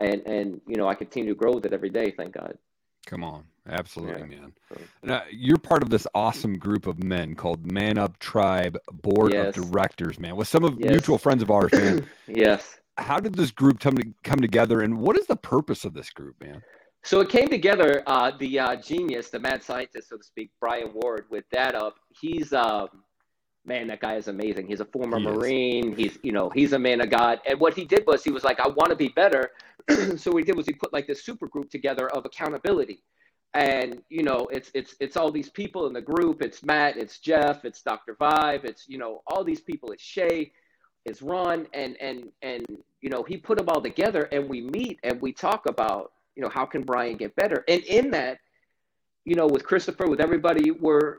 and 0.00 0.22
and 0.26 0.60
you 0.66 0.76
know, 0.76 0.88
I 0.88 0.94
continue 0.94 1.30
to 1.30 1.38
grow 1.38 1.52
with 1.52 1.66
it 1.66 1.72
every 1.72 1.90
day. 1.90 2.12
Thank 2.16 2.32
God. 2.34 2.58
Come 3.04 3.24
on. 3.24 3.44
Absolutely, 3.68 4.34
yeah. 4.34 4.40
man. 4.40 4.52
Now, 5.02 5.22
you're 5.30 5.58
part 5.58 5.82
of 5.82 5.90
this 5.90 6.06
awesome 6.14 6.58
group 6.58 6.86
of 6.86 7.02
men 7.02 7.34
called 7.34 7.70
Man 7.70 7.96
Up 7.96 8.18
Tribe 8.18 8.78
Board 8.92 9.32
yes. 9.32 9.56
of 9.56 9.70
Directors, 9.70 10.18
man, 10.18 10.36
with 10.36 10.48
some 10.48 10.64
of 10.64 10.78
yes. 10.78 10.90
mutual 10.90 11.16
friends 11.16 11.42
of 11.42 11.50
ours, 11.50 11.72
man. 11.72 12.06
yes. 12.28 12.78
How 12.98 13.18
did 13.18 13.34
this 13.34 13.50
group 13.50 13.80
come 13.80 13.96
to 13.96 14.04
come 14.22 14.38
together, 14.40 14.82
and 14.82 14.98
what 14.98 15.18
is 15.18 15.26
the 15.26 15.36
purpose 15.36 15.84
of 15.84 15.94
this 15.94 16.10
group, 16.10 16.40
man? 16.40 16.62
So 17.02 17.20
it 17.20 17.28
came 17.28 17.48
together. 17.48 18.02
Uh, 18.06 18.32
the 18.38 18.58
uh, 18.58 18.76
genius, 18.76 19.30
the 19.30 19.40
mad 19.40 19.62
scientist, 19.62 20.10
so 20.10 20.16
to 20.16 20.22
speak, 20.22 20.50
Brian 20.60 20.90
Ward, 20.94 21.24
with 21.30 21.44
that 21.50 21.74
up. 21.74 21.96
He's 22.20 22.52
um, 22.52 22.88
man, 23.64 23.86
that 23.88 24.00
guy 24.00 24.16
is 24.16 24.28
amazing. 24.28 24.66
He's 24.66 24.80
a 24.80 24.84
former 24.84 25.18
he 25.18 25.24
Marine. 25.24 25.92
Is. 25.92 25.98
He's 25.98 26.18
you 26.22 26.32
know 26.32 26.50
he's 26.50 26.72
a 26.72 26.78
man 26.78 27.00
of 27.00 27.10
God. 27.10 27.40
And 27.46 27.58
what 27.58 27.74
he 27.74 27.84
did 27.84 28.04
was 28.06 28.22
he 28.22 28.30
was 28.30 28.44
like, 28.44 28.60
I 28.60 28.68
want 28.68 28.90
to 28.90 28.96
be 28.96 29.08
better. 29.08 29.50
so 30.16 30.30
what 30.30 30.38
he 30.38 30.44
did 30.44 30.56
was 30.56 30.66
he 30.66 30.72
put 30.72 30.92
like 30.92 31.06
this 31.06 31.24
super 31.24 31.46
group 31.46 31.70
together 31.70 32.08
of 32.08 32.24
accountability. 32.24 33.02
And 33.54 34.02
you 34.08 34.24
know 34.24 34.48
it's 34.50 34.70
it's 34.74 34.96
it's 34.98 35.16
all 35.16 35.30
these 35.30 35.48
people 35.48 35.86
in 35.86 35.92
the 35.92 36.00
group. 36.00 36.42
It's 36.42 36.64
matt 36.64 36.96
it's 36.96 37.18
jeff 37.18 37.64
it's 37.64 37.82
dr 37.82 38.12
vibe 38.16 38.64
it's 38.64 38.88
you 38.88 38.98
know 38.98 39.22
all 39.26 39.44
these 39.44 39.60
people. 39.60 39.92
It's 39.92 40.02
shay 40.02 40.52
it's 41.04 41.22
ron. 41.22 41.68
And 41.72 41.96
and 42.00 42.30
and 42.42 42.66
you 43.00 43.10
know 43.10 43.22
he 43.22 43.36
put 43.36 43.58
them 43.58 43.68
all 43.68 43.80
together 43.80 44.22
and 44.32 44.48
we 44.48 44.62
meet 44.62 44.98
and 45.04 45.20
we 45.20 45.32
talk 45.32 45.66
about 45.66 46.12
you 46.34 46.42
know 46.42 46.48
how 46.48 46.64
can 46.66 46.82
brian 46.82 47.16
get 47.16 47.36
better? 47.36 47.64
And 47.68 47.82
in 47.84 48.10
that 48.10 48.38
you 49.24 49.36
know 49.36 49.46
with 49.46 49.64
christopher 49.64 50.08
with 50.08 50.20
everybody 50.20 50.70
we're 50.70 51.18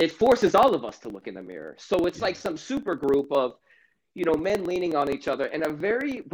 it 0.00 0.10
forces 0.10 0.54
all 0.54 0.74
of 0.74 0.82
us 0.84 0.98
to 0.98 1.10
look 1.10 1.28
in 1.28 1.34
the 1.34 1.42
mirror. 1.42 1.76
So 1.78 2.06
it's 2.06 2.22
like 2.22 2.34
some 2.34 2.56
super 2.56 2.94
group 2.94 3.30
of 3.30 3.56
you 4.14 4.24
know, 4.24 4.34
men 4.34 4.64
leaning 4.64 4.96
on 4.96 5.10
each 5.10 5.28
other. 5.28 5.46
And 5.46 5.64
a 5.64 5.72
very, 5.72 6.24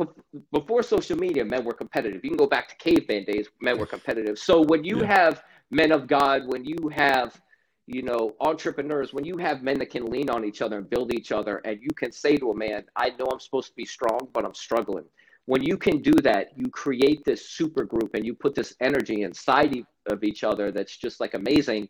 before 0.52 0.82
social 0.82 1.16
media, 1.18 1.44
men 1.44 1.64
were 1.64 1.74
competitive. 1.74 2.24
You 2.24 2.30
can 2.30 2.38
go 2.38 2.46
back 2.46 2.68
to 2.68 2.76
caveman 2.76 3.24
days, 3.24 3.48
men 3.60 3.78
were 3.78 3.86
competitive. 3.86 4.38
So 4.38 4.62
when 4.62 4.82
you 4.84 5.00
yeah. 5.00 5.06
have 5.06 5.42
men 5.70 5.92
of 5.92 6.06
God, 6.06 6.42
when 6.46 6.64
you 6.64 6.88
have, 6.88 7.40
you 7.86 8.02
know, 8.02 8.34
entrepreneurs, 8.40 9.12
when 9.12 9.24
you 9.24 9.36
have 9.36 9.62
men 9.62 9.78
that 9.78 9.90
can 9.90 10.06
lean 10.06 10.30
on 10.30 10.44
each 10.44 10.62
other 10.62 10.78
and 10.78 10.88
build 10.88 11.12
each 11.12 11.32
other, 11.32 11.58
and 11.64 11.78
you 11.80 11.90
can 11.94 12.12
say 12.12 12.36
to 12.36 12.50
a 12.50 12.56
man, 12.56 12.84
I 12.96 13.10
know 13.10 13.26
I'm 13.30 13.40
supposed 13.40 13.68
to 13.68 13.76
be 13.76 13.84
strong, 13.84 14.28
but 14.32 14.44
I'm 14.44 14.54
struggling. 14.54 15.04
When 15.44 15.62
you 15.62 15.76
can 15.76 16.02
do 16.02 16.12
that, 16.22 16.48
you 16.56 16.68
create 16.70 17.24
this 17.24 17.50
super 17.50 17.84
group 17.84 18.14
and 18.14 18.24
you 18.26 18.34
put 18.34 18.54
this 18.54 18.74
energy 18.80 19.22
inside 19.22 19.84
of 20.06 20.24
each 20.24 20.42
other 20.42 20.72
that's 20.72 20.96
just 20.96 21.20
like 21.20 21.34
amazing. 21.34 21.88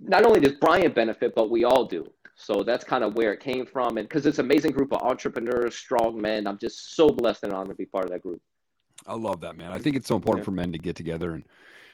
Not 0.00 0.24
only 0.24 0.40
does 0.40 0.52
Brian 0.52 0.92
benefit, 0.92 1.34
but 1.34 1.50
we 1.50 1.64
all 1.64 1.84
do. 1.84 2.10
So 2.34 2.62
that's 2.62 2.84
kind 2.84 3.04
of 3.04 3.14
where 3.14 3.32
it 3.32 3.40
came 3.40 3.66
from. 3.66 3.98
And 3.98 4.08
because 4.08 4.26
it's 4.26 4.38
an 4.38 4.46
amazing 4.46 4.72
group 4.72 4.92
of 4.92 5.02
entrepreneurs, 5.02 5.76
strong 5.76 6.20
men, 6.20 6.46
I'm 6.46 6.58
just 6.58 6.96
so 6.96 7.08
blessed 7.08 7.44
and 7.44 7.52
honored 7.52 7.70
to 7.70 7.74
be 7.74 7.86
part 7.86 8.04
of 8.04 8.10
that 8.10 8.22
group. 8.22 8.40
I 9.06 9.14
love 9.14 9.40
that, 9.40 9.56
man. 9.56 9.72
I 9.72 9.78
think 9.78 9.96
it's 9.96 10.08
so 10.08 10.16
important 10.16 10.42
yeah. 10.42 10.46
for 10.46 10.50
men 10.52 10.72
to 10.72 10.78
get 10.78 10.96
together 10.96 11.32
and 11.32 11.44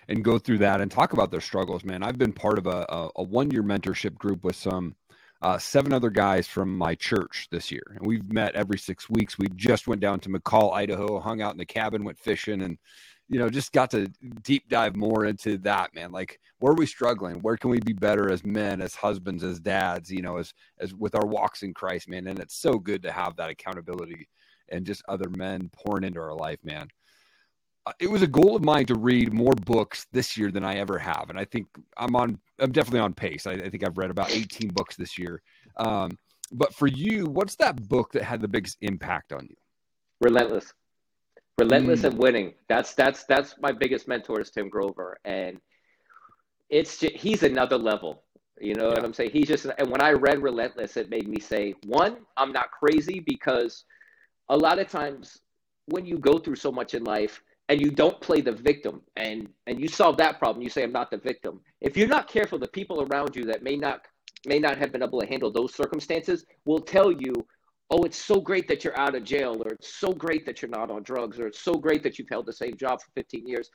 and 0.08 0.24
go 0.24 0.38
through 0.38 0.58
that 0.58 0.80
and 0.80 0.90
talk 0.90 1.12
about 1.12 1.30
their 1.30 1.40
struggles, 1.40 1.84
man. 1.84 2.02
I've 2.02 2.18
been 2.18 2.32
part 2.32 2.58
of 2.58 2.66
a, 2.66 2.86
a, 2.88 3.10
a 3.16 3.22
one 3.22 3.50
year 3.50 3.62
mentorship 3.62 4.14
group 4.14 4.42
with 4.42 4.56
some 4.56 4.94
uh, 5.42 5.58
seven 5.58 5.92
other 5.92 6.10
guys 6.10 6.48
from 6.48 6.76
my 6.76 6.94
church 6.94 7.48
this 7.50 7.70
year, 7.70 7.82
and 7.94 8.06
we've 8.06 8.32
met 8.32 8.54
every 8.54 8.78
six 8.78 9.08
weeks. 9.08 9.38
We 9.38 9.48
just 9.54 9.86
went 9.86 10.00
down 10.00 10.20
to 10.20 10.30
McCall, 10.30 10.72
Idaho, 10.72 11.20
hung 11.20 11.42
out 11.42 11.52
in 11.52 11.58
the 11.58 11.66
cabin, 11.66 12.04
went 12.04 12.18
fishing, 12.18 12.62
and 12.62 12.78
you 13.28 13.38
know, 13.38 13.50
just 13.50 13.72
got 13.72 13.90
to 13.90 14.08
deep 14.42 14.68
dive 14.68 14.96
more 14.96 15.26
into 15.26 15.58
that, 15.58 15.94
man. 15.94 16.10
Like, 16.10 16.40
where 16.58 16.72
are 16.72 16.76
we 16.76 16.86
struggling? 16.86 17.36
Where 17.40 17.56
can 17.56 17.70
we 17.70 17.78
be 17.78 17.92
better 17.92 18.30
as 18.30 18.44
men, 18.44 18.80
as 18.80 18.94
husbands, 18.94 19.44
as 19.44 19.60
dads, 19.60 20.10
you 20.10 20.22
know, 20.22 20.38
as, 20.38 20.54
as 20.80 20.94
with 20.94 21.14
our 21.14 21.26
walks 21.26 21.62
in 21.62 21.74
Christ, 21.74 22.08
man. 22.08 22.26
And 22.26 22.38
it's 22.38 22.56
so 22.56 22.78
good 22.78 23.02
to 23.02 23.12
have 23.12 23.36
that 23.36 23.50
accountability 23.50 24.28
and 24.70 24.86
just 24.86 25.02
other 25.08 25.28
men 25.28 25.70
pouring 25.74 26.04
into 26.04 26.20
our 26.20 26.34
life, 26.34 26.58
man. 26.64 26.88
Uh, 27.86 27.92
it 28.00 28.10
was 28.10 28.22
a 28.22 28.26
goal 28.26 28.56
of 28.56 28.64
mine 28.64 28.86
to 28.86 28.94
read 28.94 29.32
more 29.32 29.54
books 29.54 30.06
this 30.12 30.36
year 30.36 30.50
than 30.50 30.64
I 30.64 30.76
ever 30.76 30.98
have. 30.98 31.26
And 31.28 31.38
I 31.38 31.44
think 31.44 31.66
I'm 31.98 32.16
on, 32.16 32.38
I'm 32.58 32.72
definitely 32.72 33.00
on 33.00 33.12
pace. 33.12 33.46
I, 33.46 33.52
I 33.52 33.68
think 33.68 33.84
I've 33.84 33.98
read 33.98 34.10
about 34.10 34.30
18 34.30 34.70
books 34.70 34.96
this 34.96 35.18
year. 35.18 35.42
Um, 35.76 36.18
but 36.50 36.74
for 36.74 36.86
you, 36.86 37.26
what's 37.26 37.56
that 37.56 37.88
book 37.88 38.12
that 38.12 38.24
had 38.24 38.40
the 38.40 38.48
biggest 38.48 38.78
impact 38.80 39.32
on 39.34 39.46
you? 39.48 39.56
Relentless 40.20 40.72
relentless 41.58 42.02
mm. 42.02 42.04
and 42.04 42.18
winning. 42.18 42.54
That's 42.68 42.94
that's 42.94 43.24
that's 43.24 43.56
my 43.60 43.72
biggest 43.72 44.08
mentor 44.08 44.40
is 44.40 44.50
Tim 44.50 44.68
Grover, 44.68 45.18
and 45.24 45.60
it's 46.70 46.98
just, 46.98 47.14
he's 47.14 47.42
another 47.42 47.76
level. 47.76 48.22
You 48.60 48.74
know 48.74 48.88
yeah. 48.88 48.94
what 48.94 49.04
I'm 49.04 49.14
saying? 49.14 49.30
He's 49.32 49.48
just 49.48 49.66
and 49.66 49.90
when 49.90 50.00
I 50.00 50.12
read 50.12 50.42
Relentless, 50.42 50.96
it 50.96 51.10
made 51.10 51.28
me 51.28 51.40
say, 51.40 51.74
one, 51.86 52.18
I'm 52.36 52.52
not 52.52 52.70
crazy 52.70 53.20
because 53.20 53.84
a 54.48 54.56
lot 54.56 54.78
of 54.78 54.88
times 54.88 55.38
when 55.86 56.04
you 56.06 56.18
go 56.18 56.38
through 56.38 56.56
so 56.56 56.72
much 56.72 56.94
in 56.94 57.04
life 57.04 57.42
and 57.68 57.80
you 57.80 57.90
don't 57.90 58.20
play 58.20 58.40
the 58.40 58.52
victim 58.52 59.02
and 59.16 59.48
and 59.66 59.80
you 59.80 59.88
solve 59.88 60.16
that 60.18 60.38
problem, 60.38 60.62
you 60.62 60.70
say 60.70 60.82
I'm 60.82 60.92
not 60.92 61.10
the 61.10 61.18
victim. 61.18 61.60
If 61.80 61.96
you're 61.96 62.08
not 62.08 62.28
careful, 62.28 62.58
the 62.58 62.68
people 62.68 63.02
around 63.02 63.36
you 63.36 63.44
that 63.44 63.62
may 63.62 63.76
not 63.76 64.02
may 64.46 64.58
not 64.58 64.78
have 64.78 64.92
been 64.92 65.02
able 65.02 65.20
to 65.20 65.26
handle 65.26 65.50
those 65.50 65.74
circumstances 65.74 66.44
will 66.64 66.80
tell 66.80 67.10
you 67.12 67.32
oh, 67.90 68.02
it's 68.02 68.18
so 68.18 68.40
great 68.40 68.68
that 68.68 68.84
you're 68.84 68.98
out 68.98 69.14
of 69.14 69.24
jail, 69.24 69.62
or 69.64 69.72
it's 69.72 69.94
so 69.94 70.12
great 70.12 70.44
that 70.44 70.60
you're 70.60 70.70
not 70.70 70.90
on 70.90 71.02
drugs, 71.02 71.40
or 71.40 71.46
it's 71.46 71.60
so 71.60 71.72
great 71.72 72.02
that 72.02 72.18
you've 72.18 72.28
held 72.28 72.46
the 72.46 72.52
same 72.52 72.76
job 72.76 73.00
for 73.00 73.08
15 73.14 73.46
years. 73.46 73.70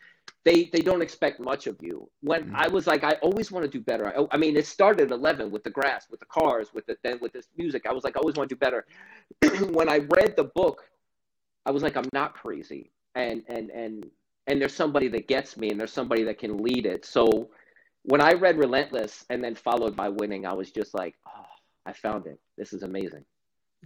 They 0.46 0.66
they 0.66 0.82
don't 0.82 1.02
expect 1.02 1.40
much 1.40 1.68
of 1.68 1.78
you. 1.82 2.10
When 2.22 2.46
mm-hmm. 2.46 2.56
I 2.56 2.68
was 2.68 2.86
like, 2.86 3.04
I 3.04 3.14
always 3.22 3.52
want 3.52 3.66
to 3.66 3.72
do 3.72 3.84
better. 3.84 4.08
I, 4.08 4.26
I, 4.32 4.38
mean, 4.38 4.56
it 4.56 4.68
started 4.68 5.12
at 5.12 5.18
11 5.18 5.50
with 5.52 5.64
the 5.64 5.70
grass, 5.70 6.08
with 6.12 6.20
the 6.20 6.28
cars, 6.28 6.70
with 6.74 6.86
the 6.86 6.98
then 7.04 7.18
with 7.22 7.34
this 7.34 7.48
music. 7.58 7.86
I 7.90 7.94
was 7.94 8.04
like, 8.04 8.16
I 8.16 8.20
always 8.20 8.36
want 8.36 8.50
to 8.50 8.56
do 8.56 8.60
better. 8.60 8.86
when 9.74 9.90
I 9.90 9.98
read 10.16 10.36
the 10.36 10.52
book, 10.56 10.84
I 11.66 11.72
was 11.72 11.82
like, 11.82 11.98
I'm 11.98 12.10
not 12.14 12.34
crazy, 12.36 12.92
and 13.16 13.44
and 13.48 13.70
and 13.72 14.06
and 14.48 14.62
there's 14.62 14.76
somebody 14.76 15.08
that 15.10 15.28
gets 15.28 15.58
me, 15.58 15.70
and 15.70 15.80
there's 15.80 15.94
somebody 15.94 16.24
that 16.26 16.38
can 16.38 16.58
lead 16.58 16.86
it. 16.86 17.06
So 17.06 17.50
when 18.04 18.22
I 18.22 18.34
read 18.34 18.58
Relentless 18.58 19.26
and 19.30 19.44
then 19.44 19.56
followed 19.56 19.96
by 19.96 20.10
Winning, 20.10 20.46
I 20.46 20.54
was 20.54 20.72
just 20.72 20.94
like, 20.94 21.16
oh, 21.26 21.46
I 21.86 21.94
found 21.94 22.28
it. 22.28 22.40
This 22.58 22.74
is 22.74 22.84
amazing. 22.84 23.24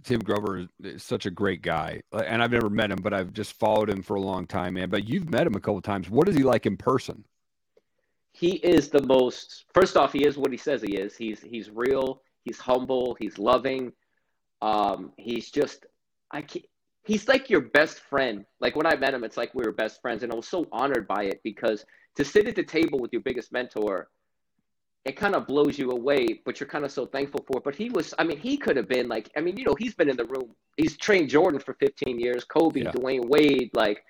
Tim 0.04 0.20
Grover 0.20 0.66
is 0.82 1.02
such 1.02 1.26
a 1.26 1.30
great 1.30 1.62
guy, 1.62 2.02
and 2.12 2.42
I've 2.42 2.50
never 2.50 2.70
met 2.70 2.90
him, 2.90 2.98
but 3.02 3.12
I've 3.12 3.32
just 3.32 3.54
followed 3.54 3.90
him 3.90 4.02
for 4.02 4.16
a 4.16 4.20
long 4.20 4.46
time, 4.46 4.74
man. 4.74 4.90
But 4.90 5.08
you've 5.08 5.30
met 5.30 5.46
him 5.46 5.54
a 5.54 5.60
couple 5.60 5.80
times. 5.80 6.08
What 6.10 6.28
is 6.28 6.36
he 6.36 6.42
like 6.42 6.66
in 6.66 6.76
person? 6.76 7.24
He 8.32 8.52
is 8.56 8.88
the 8.88 9.02
most. 9.02 9.64
First 9.74 9.96
off, 9.96 10.12
he 10.12 10.24
is 10.24 10.36
what 10.36 10.52
he 10.52 10.58
says 10.58 10.82
he 10.82 10.96
is. 10.96 11.16
He's 11.16 11.40
he's 11.40 11.70
real. 11.70 12.22
He's 12.44 12.58
humble. 12.58 13.16
He's 13.18 13.38
loving. 13.38 13.92
Um, 14.62 15.12
he's 15.16 15.50
just 15.50 15.86
I 16.30 16.42
can't, 16.42 16.64
he's 17.04 17.26
like 17.26 17.50
your 17.50 17.62
best 17.62 18.00
friend. 18.00 18.44
Like 18.60 18.76
when 18.76 18.86
I 18.86 18.96
met 18.96 19.14
him, 19.14 19.24
it's 19.24 19.36
like 19.36 19.54
we 19.54 19.64
were 19.64 19.72
best 19.72 20.00
friends, 20.00 20.22
and 20.22 20.32
I 20.32 20.36
was 20.36 20.48
so 20.48 20.66
honored 20.70 21.08
by 21.08 21.24
it 21.24 21.40
because 21.42 21.84
to 22.16 22.24
sit 22.24 22.46
at 22.46 22.54
the 22.54 22.62
table 22.62 22.98
with 22.98 23.12
your 23.12 23.22
biggest 23.22 23.52
mentor 23.52 24.08
it 25.08 25.16
kind 25.16 25.34
of 25.34 25.46
blows 25.46 25.78
you 25.78 25.90
away, 25.90 26.40
but 26.44 26.60
you're 26.60 26.68
kind 26.68 26.84
of 26.84 26.92
so 26.92 27.06
thankful 27.06 27.44
for 27.46 27.58
it. 27.58 27.64
But 27.64 27.74
he 27.74 27.88
was, 27.88 28.12
I 28.18 28.24
mean, 28.24 28.38
he 28.38 28.56
could 28.56 28.76
have 28.76 28.88
been 28.88 29.08
like, 29.08 29.30
I 29.36 29.40
mean, 29.40 29.56
you 29.56 29.64
know, 29.64 29.74
he's 29.78 29.94
been 29.94 30.10
in 30.10 30.16
the 30.16 30.26
room. 30.26 30.54
He's 30.76 30.96
trained 30.96 31.30
Jordan 31.30 31.60
for 31.60 31.74
15 31.74 32.20
years, 32.20 32.44
Kobe, 32.44 32.82
yeah. 32.82 32.92
Dwyane 32.92 33.28
Wade, 33.28 33.70
like, 33.72 34.04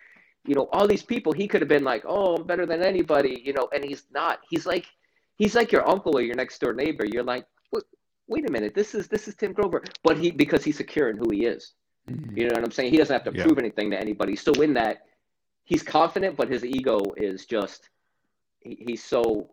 you 0.44 0.54
know, 0.54 0.68
all 0.72 0.86
these 0.86 1.02
people. 1.02 1.32
He 1.32 1.46
could 1.46 1.60
have 1.60 1.68
been 1.68 1.84
like, 1.84 2.02
oh, 2.06 2.36
I'm 2.36 2.46
better 2.46 2.66
than 2.66 2.82
anybody, 2.82 3.40
you 3.44 3.52
know, 3.52 3.68
and 3.72 3.84
he's 3.84 4.04
not. 4.12 4.40
He's 4.50 4.66
like, 4.66 4.86
he's 5.36 5.54
like 5.54 5.70
your 5.70 5.88
uncle 5.88 6.16
or 6.16 6.22
your 6.22 6.34
next 6.34 6.58
door 6.60 6.72
neighbor. 6.72 7.06
You're 7.06 7.22
like, 7.22 7.46
wait, 7.72 7.84
wait 8.26 8.48
a 8.48 8.52
minute, 8.52 8.74
this 8.74 8.94
is 8.94 9.06
this 9.08 9.28
is 9.28 9.34
Tim 9.34 9.52
Grover, 9.52 9.84
but 10.02 10.18
he 10.18 10.30
because 10.30 10.64
he's 10.64 10.76
secure 10.76 11.10
in 11.10 11.16
who 11.16 11.30
he 11.30 11.46
is. 11.46 11.74
Mm-hmm. 12.10 12.36
You 12.36 12.48
know 12.48 12.54
what 12.54 12.64
I'm 12.64 12.70
saying? 12.72 12.90
He 12.90 12.98
doesn't 12.98 13.12
have 13.14 13.32
to 13.32 13.38
yeah. 13.38 13.44
prove 13.44 13.58
anything 13.58 13.90
to 13.90 14.00
anybody. 14.00 14.34
So 14.34 14.52
in 14.54 14.74
that, 14.74 15.02
he's 15.64 15.82
confident, 15.82 16.36
but 16.36 16.48
his 16.48 16.64
ego 16.64 17.00
is 17.16 17.44
just, 17.44 17.90
he, 18.60 18.84
he's 18.86 19.04
so 19.04 19.50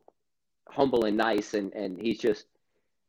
humble 0.70 1.06
and 1.06 1.18
nice, 1.18 1.54
and 1.54 1.74
and 1.74 2.00
he's 2.00 2.20
just 2.20 2.46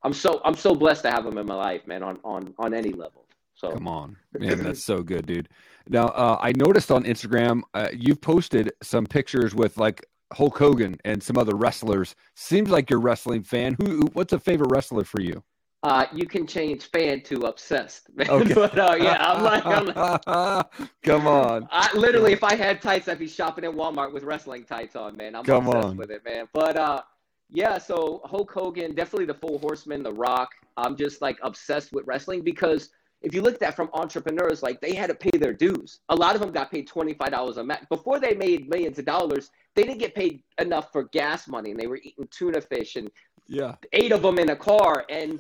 I'm 0.03 0.13
so 0.13 0.41
I'm 0.45 0.55
so 0.55 0.75
blessed 0.75 1.03
to 1.03 1.11
have 1.11 1.27
him 1.27 1.39
in 1.39 1.47
my 1.47 1.55
life, 1.55 1.87
man, 1.87 2.03
on 2.03 2.19
on 2.25 2.55
on 2.59 2.75
any 2.75 2.93
level. 2.93 3.27
So 3.55 3.73
come 3.73 3.89
on, 3.89 4.17
man, 4.39 4.63
that's 4.63 4.85
so 4.85 5.03
good, 5.03 5.27
dude. 5.27 5.49
Now 5.89 6.07
uh, 6.09 6.39
I 6.41 6.53
noticed 6.57 6.91
on 6.91 7.05
Instagram 7.05 7.63
uh, 7.75 7.89
you've 7.93 8.21
posted 8.21 8.73
some 8.83 9.07
pictures 9.07 9.55
with 9.55 9.79
like 9.79 10.05
Hulk 10.33 10.59
Hogan 10.59 10.99
and 11.05 11.23
some 11.23 11.39
other 11.39 11.57
wrestlers. 11.57 12.15
Seems 12.35 12.71
like 12.71 12.91
you're 12.91 12.99
a 12.99 13.03
wrestling 13.03 13.43
fan. 13.43 13.77
Who? 13.81 14.07
What's 14.13 14.33
a 14.33 14.39
favorite 14.39 14.71
wrestler 14.71 15.05
for 15.05 15.21
you? 15.21 15.43
Uh, 15.83 16.07
you 16.13 16.27
can 16.27 16.47
change 16.47 16.91
fan 16.91 17.21
to 17.23 17.43
obsessed, 17.43 18.09
man. 18.15 18.29
Okay. 18.29 18.55
but 18.55 18.79
uh, 18.79 18.97
yeah, 18.99 19.17
I'm 19.21 19.43
like, 19.43 19.65
I'm 19.65 19.87
like 19.87 20.93
come 21.03 21.27
on. 21.27 21.69
I 21.71 21.97
literally, 21.97 22.33
if 22.33 22.43
I 22.43 22.57
had 22.57 22.83
tights, 22.83 23.09
I'd 23.09 23.19
be 23.19 23.29
shopping 23.29 23.65
at 23.65 23.71
Walmart 23.71 24.13
with 24.13 24.25
wrestling 24.25 24.65
tights 24.65 24.97
on, 24.97 25.17
man. 25.17 25.35
I'm 25.35 25.45
come 25.45 25.67
obsessed 25.67 25.87
on. 25.87 25.97
with 25.97 26.11
it, 26.11 26.25
man. 26.25 26.49
But 26.53 26.77
uh, 26.77 27.03
yeah, 27.51 27.79
so 27.79 28.21
Hulk 28.25 28.51
Hogan, 28.51 28.95
definitely 28.95 29.27
the 29.27 29.35
Four 29.35 29.59
Horsemen, 29.61 30.03
The 30.03 30.13
Rock. 30.13 30.51
I'm 30.77 30.97
just 30.97 31.23
like 31.23 31.39
obsessed 31.43 31.93
with 31.93 32.07
wrestling 32.07 32.43
because 32.43 32.91
if 33.23 33.35
you 33.35 33.41
look 33.41 33.55
at 33.55 33.61
that 33.61 33.77
from 33.77 33.89
entrepreneurs, 33.95 34.63
like 34.63 34.81
they 34.81 34.95
had 34.95 35.09
to 35.09 35.15
pay 35.15 35.37
their 35.39 35.53
dues. 35.53 36.01
A 36.11 36.15
lot 36.15 36.35
of 36.35 36.41
them 36.41 36.53
got 36.53 36.71
paid 36.71 36.87
twenty 36.87 37.15
five 37.15 37.31
dollars 37.31 37.57
a 37.57 37.65
match 37.65 37.85
before 37.89 38.21
they 38.21 38.35
made 38.35 38.69
millions 38.69 38.99
of 38.99 39.05
dollars. 39.05 39.51
They 39.75 39.85
didn't 39.85 39.99
get 39.99 40.15
paid 40.15 40.43
enough 40.59 40.93
for 40.93 41.05
gas 41.05 41.49
money, 41.49 41.71
and 41.71 41.81
they 41.81 41.87
were 41.87 41.97
eating 41.97 42.29
tuna 42.31 42.61
fish 42.61 42.97
and 42.97 43.11
yeah, 43.49 43.77
eight 43.93 44.13
of 44.13 44.23
them 44.23 44.39
in 44.39 44.51
a 44.51 44.57
car, 44.57 45.07
and 45.09 45.39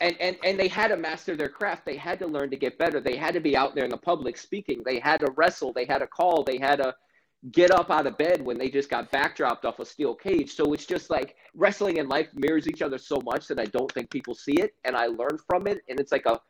and 0.00 0.16
and 0.20 0.36
and 0.44 0.58
they 0.58 0.68
had 0.68 0.88
to 0.88 0.96
master 0.96 1.36
their 1.36 1.48
craft. 1.48 1.86
They 1.86 1.96
had 1.96 2.18
to 2.18 2.26
learn 2.26 2.50
to 2.50 2.56
get 2.56 2.76
better. 2.76 3.00
They 3.00 3.16
had 3.16 3.34
to 3.34 3.40
be 3.40 3.56
out 3.56 3.74
there 3.74 3.84
in 3.84 3.90
the 3.90 3.96
public 3.96 4.36
speaking. 4.36 4.82
They 4.84 4.98
had 4.98 5.20
to 5.20 5.30
wrestle. 5.36 5.72
They 5.72 5.84
had 5.84 5.98
to 5.98 6.06
call. 6.06 6.42
They 6.42 6.58
had 6.58 6.76
to 6.76 6.94
get 7.52 7.70
up 7.70 7.90
out 7.90 8.06
of 8.06 8.18
bed 8.18 8.44
when 8.44 8.58
they 8.58 8.68
just 8.68 8.90
got 8.90 9.10
backdropped 9.12 9.64
off 9.64 9.78
a 9.78 9.84
steel 9.84 10.14
cage. 10.14 10.54
So 10.54 10.72
it's 10.72 10.86
just 10.86 11.10
like 11.10 11.36
wrestling 11.54 11.98
and 11.98 12.08
life 12.08 12.28
mirrors 12.34 12.66
each 12.66 12.82
other 12.82 12.98
so 12.98 13.20
much 13.24 13.46
that 13.48 13.60
I 13.60 13.66
don't 13.66 13.90
think 13.92 14.10
people 14.10 14.34
see 14.34 14.54
it. 14.54 14.74
And 14.84 14.96
I 14.96 15.06
learn 15.06 15.38
from 15.46 15.66
it. 15.66 15.82
And 15.88 16.00
it's 16.00 16.12
like 16.12 16.26
a 16.26 16.40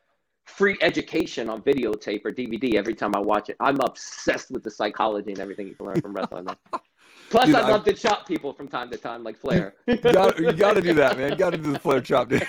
free 0.46 0.79
education 0.81 1.51
on 1.51 1.61
videotape 1.62 2.25
or 2.25 2.33
DVD 2.33 2.75
every 2.75 2.94
time 2.94 3.14
I 3.14 3.18
watch 3.18 3.51
it. 3.51 3.57
I'm 3.61 3.81
obsessed 3.81 4.51
with 4.51 4.62
the 4.62 4.70
psychology 4.70 5.33
and 5.33 5.40
everything 5.40 5.66
you 5.66 5.75
can 5.75 5.87
learn 5.87 6.01
from 6.01 6.14
wrestling. 6.14 6.46
Plus, 7.31 7.46
dude, 7.46 7.57
I 7.57 7.68
love 7.68 7.83
I, 7.83 7.90
to 7.90 7.92
chop 7.92 8.27
people 8.27 8.53
from 8.53 8.68
time 8.68 8.90
to 8.90 8.96
time, 8.96 9.25
like 9.25 9.37
Flair. 9.37 9.75
you 9.87 9.96
got 9.96 10.37
to 10.37 10.81
do 10.81 10.94
that, 10.94 11.18
man. 11.18 11.33
You 11.33 11.37
got 11.37 11.51
to 11.51 11.59
do 11.59 11.72
the 11.72 11.79
Flair 11.79 12.01
chop, 12.01 12.29
dude. 12.29 12.46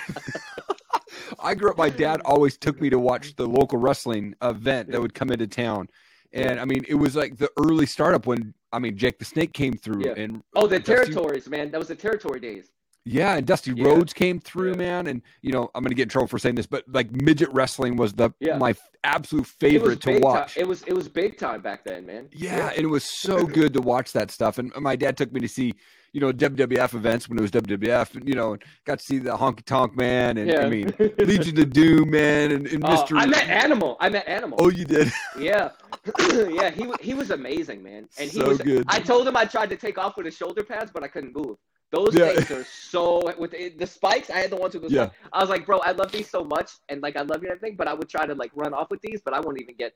I 1.40 1.54
grew 1.54 1.70
up. 1.70 1.78
My 1.78 1.90
dad 1.90 2.20
always 2.24 2.56
took 2.56 2.80
me 2.80 2.88
to 2.90 2.98
watch 2.98 3.34
the 3.36 3.46
local 3.46 3.78
wrestling 3.78 4.34
event 4.42 4.90
that 4.92 5.00
would 5.00 5.14
come 5.14 5.30
into 5.30 5.46
town, 5.46 5.88
and 6.32 6.60
I 6.60 6.64
mean, 6.64 6.84
it 6.88 6.94
was 6.94 7.16
like 7.16 7.36
the 7.36 7.50
early 7.58 7.86
startup 7.86 8.26
when 8.26 8.54
I 8.72 8.78
mean 8.78 8.96
Jake 8.96 9.18
the 9.18 9.24
Snake 9.24 9.52
came 9.52 9.74
through 9.74 10.04
yeah. 10.04 10.14
and 10.16 10.42
oh 10.54 10.66
the 10.66 10.78
Dusty, 10.78 11.12
territories, 11.12 11.48
man. 11.48 11.70
That 11.70 11.78
was 11.78 11.88
the 11.88 11.94
territory 11.94 12.40
days. 12.40 12.72
Yeah, 13.08 13.36
and 13.36 13.46
Dusty 13.46 13.72
yeah. 13.72 13.86
Rhodes 13.86 14.12
came 14.12 14.40
through, 14.40 14.72
yeah. 14.72 14.76
man. 14.76 15.06
And 15.06 15.22
you 15.42 15.52
know, 15.52 15.70
I'm 15.74 15.82
gonna 15.82 15.94
get 15.94 16.04
in 16.04 16.08
trouble 16.08 16.28
for 16.28 16.38
saying 16.38 16.56
this, 16.56 16.66
but 16.66 16.84
like 16.88 17.10
midget 17.10 17.50
wrestling 17.52 17.96
was 17.96 18.12
the 18.12 18.30
my 18.58 18.74
absolute 19.04 19.46
favorite 19.46 20.00
to 20.02 20.18
watch. 20.18 20.54
Time. 20.54 20.62
It 20.62 20.68
was 20.68 20.82
it 20.82 20.92
was 20.92 21.08
big 21.08 21.38
time 21.38 21.62
back 21.62 21.84
then, 21.84 22.06
man. 22.06 22.28
Yeah, 22.32 22.70
and 22.70 22.80
it 22.80 22.88
was 22.88 23.04
so 23.04 23.46
good 23.46 23.72
to 23.74 23.80
watch 23.80 24.12
that 24.12 24.30
stuff. 24.30 24.58
And 24.58 24.72
my 24.76 24.96
dad 24.96 25.16
took 25.16 25.32
me 25.32 25.40
to 25.40 25.48
see 25.48 25.74
you 26.12 26.20
know 26.20 26.32
WWF 26.32 26.94
events 26.94 27.28
when 27.28 27.38
it 27.38 27.42
was 27.42 27.50
WWF, 27.50 28.14
and 28.16 28.28
you 28.28 28.34
know, 28.34 28.56
got 28.84 28.98
to 28.98 29.04
see 29.04 29.18
the 29.18 29.36
Honky 29.36 29.64
Tonk 29.64 29.96
Man, 29.96 30.38
and 30.38 30.50
yeah. 30.50 30.60
I 30.60 30.68
mean 30.68 30.92
Legion 31.18 31.58
of 31.60 31.72
Doom, 31.72 32.10
man, 32.10 32.52
and, 32.52 32.66
and. 32.66 32.84
Oh, 32.84 33.06
I 33.14 33.26
met 33.26 33.48
Animal. 33.48 33.96
I 34.00 34.08
met 34.08 34.26
Animal. 34.26 34.58
Oh, 34.60 34.70
you 34.70 34.84
did? 34.84 35.12
Yeah, 35.38 35.70
yeah. 36.30 36.70
He 36.70 36.90
he 37.00 37.14
was 37.14 37.30
amazing, 37.30 37.82
man, 37.82 38.08
and 38.18 38.30
he 38.30 38.40
so 38.40 38.48
was. 38.48 38.58
Good. 38.58 38.84
I 38.88 39.00
told 39.00 39.28
him 39.28 39.36
I 39.36 39.44
tried 39.44 39.70
to 39.70 39.76
take 39.76 39.98
off 39.98 40.16
with 40.16 40.26
his 40.26 40.36
shoulder 40.36 40.64
pads, 40.64 40.90
but 40.92 41.04
I 41.04 41.08
couldn't 41.08 41.34
move. 41.34 41.56
Those 41.90 42.14
yeah. 42.14 42.32
things 42.32 42.50
are 42.50 42.64
so 42.64 43.32
with 43.38 43.52
the, 43.52 43.70
the, 43.70 43.86
spikes. 43.86 44.28
I 44.28 44.38
had 44.38 44.50
the 44.50 44.56
ones 44.56 44.74
with 44.74 44.82
the 44.82 44.90
yeah. 44.90 45.06
Spikes. 45.06 45.18
I 45.32 45.40
was 45.40 45.48
like, 45.48 45.64
bro, 45.64 45.78
I 45.78 45.92
love 45.92 46.12
these 46.12 46.28
so 46.28 46.44
much, 46.44 46.72
and 46.88 47.02
like 47.02 47.16
I 47.16 47.22
love 47.22 47.42
you 47.42 47.48
and 47.48 47.56
everything, 47.56 47.76
but 47.76 47.88
I 47.88 47.94
would 47.94 48.08
try 48.08 48.26
to 48.26 48.34
like 48.34 48.50
run 48.54 48.74
off 48.74 48.90
with 48.90 49.00
these, 49.00 49.20
but 49.24 49.32
I 49.32 49.40
won't 49.40 49.60
even 49.60 49.74
get, 49.74 49.94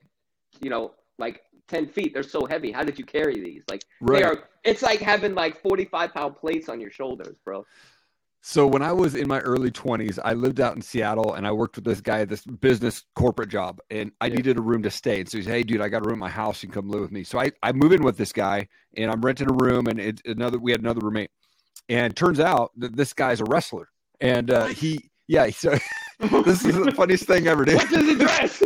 you 0.61 0.71
know, 0.71 0.93
like 1.19 1.43
10 1.67 1.87
feet. 1.87 2.13
They're 2.13 2.23
so 2.23 2.45
heavy. 2.45 2.71
How 2.71 2.83
did 2.83 2.97
you 2.97 3.05
carry 3.05 3.35
these? 3.35 3.63
Like 3.69 3.83
right. 4.01 4.19
they 4.19 4.23
are 4.23 4.49
it's 4.63 4.81
like 4.81 4.99
having 4.99 5.35
like 5.35 5.61
45 5.61 6.13
pound 6.13 6.35
plates 6.35 6.69
on 6.69 6.79
your 6.79 6.91
shoulders, 6.91 7.35
bro. 7.45 7.65
So 8.45 8.67
when 8.67 8.81
I 8.81 8.91
was 8.91 9.15
in 9.15 9.25
my 9.25 9.39
early 9.39 9.71
20s, 9.71 10.19
I 10.23 10.33
lived 10.33 10.59
out 10.59 10.75
in 10.75 10.81
Seattle 10.81 11.35
and 11.35 11.47
I 11.47 11.51
worked 11.53 11.77
with 11.77 11.85
this 11.85 12.01
guy 12.01 12.19
at 12.19 12.29
this 12.29 12.43
business 12.43 13.05
corporate 13.15 13.47
job 13.47 13.79
and 13.89 14.11
I 14.19 14.25
yeah. 14.25 14.35
needed 14.35 14.57
a 14.57 14.61
room 14.61 14.83
to 14.83 14.91
stay. 14.91 15.21
And 15.21 15.29
so 15.29 15.37
he's, 15.37 15.47
hey, 15.47 15.63
dude, 15.63 15.79
I 15.79 15.87
got 15.87 16.05
a 16.05 16.05
room 16.05 16.15
in 16.15 16.19
my 16.19 16.29
house. 16.29 16.61
You 16.61 16.67
can 16.67 16.81
come 16.81 16.89
live 16.89 16.99
with 16.99 17.11
me. 17.11 17.23
So 17.23 17.39
I, 17.39 17.51
I 17.63 17.71
move 17.71 17.93
in 17.93 18.03
with 18.03 18.17
this 18.17 18.33
guy 18.33 18.67
and 18.97 19.09
I'm 19.09 19.21
renting 19.21 19.49
a 19.49 19.53
room 19.53 19.87
and 19.87 19.97
it's 19.97 20.21
another, 20.25 20.59
we 20.59 20.71
had 20.71 20.81
another 20.81 20.99
roommate. 21.01 21.31
And 21.89 22.15
turns 22.15 22.39
out 22.39 22.71
that 22.77 22.95
this 22.95 23.13
guy's 23.13 23.41
a 23.41 23.45
wrestler. 23.45 23.89
And 24.21 24.51
uh, 24.51 24.67
he, 24.67 25.09
yeah, 25.27 25.49
so 25.49 25.71
this 26.19 26.65
is 26.65 26.75
the 26.75 26.93
funniest 26.95 27.25
thing 27.25 27.47
ever, 27.47 27.65
dude. 27.65 27.75
What's 27.75 27.95
his 27.95 28.09
address? 28.21 28.63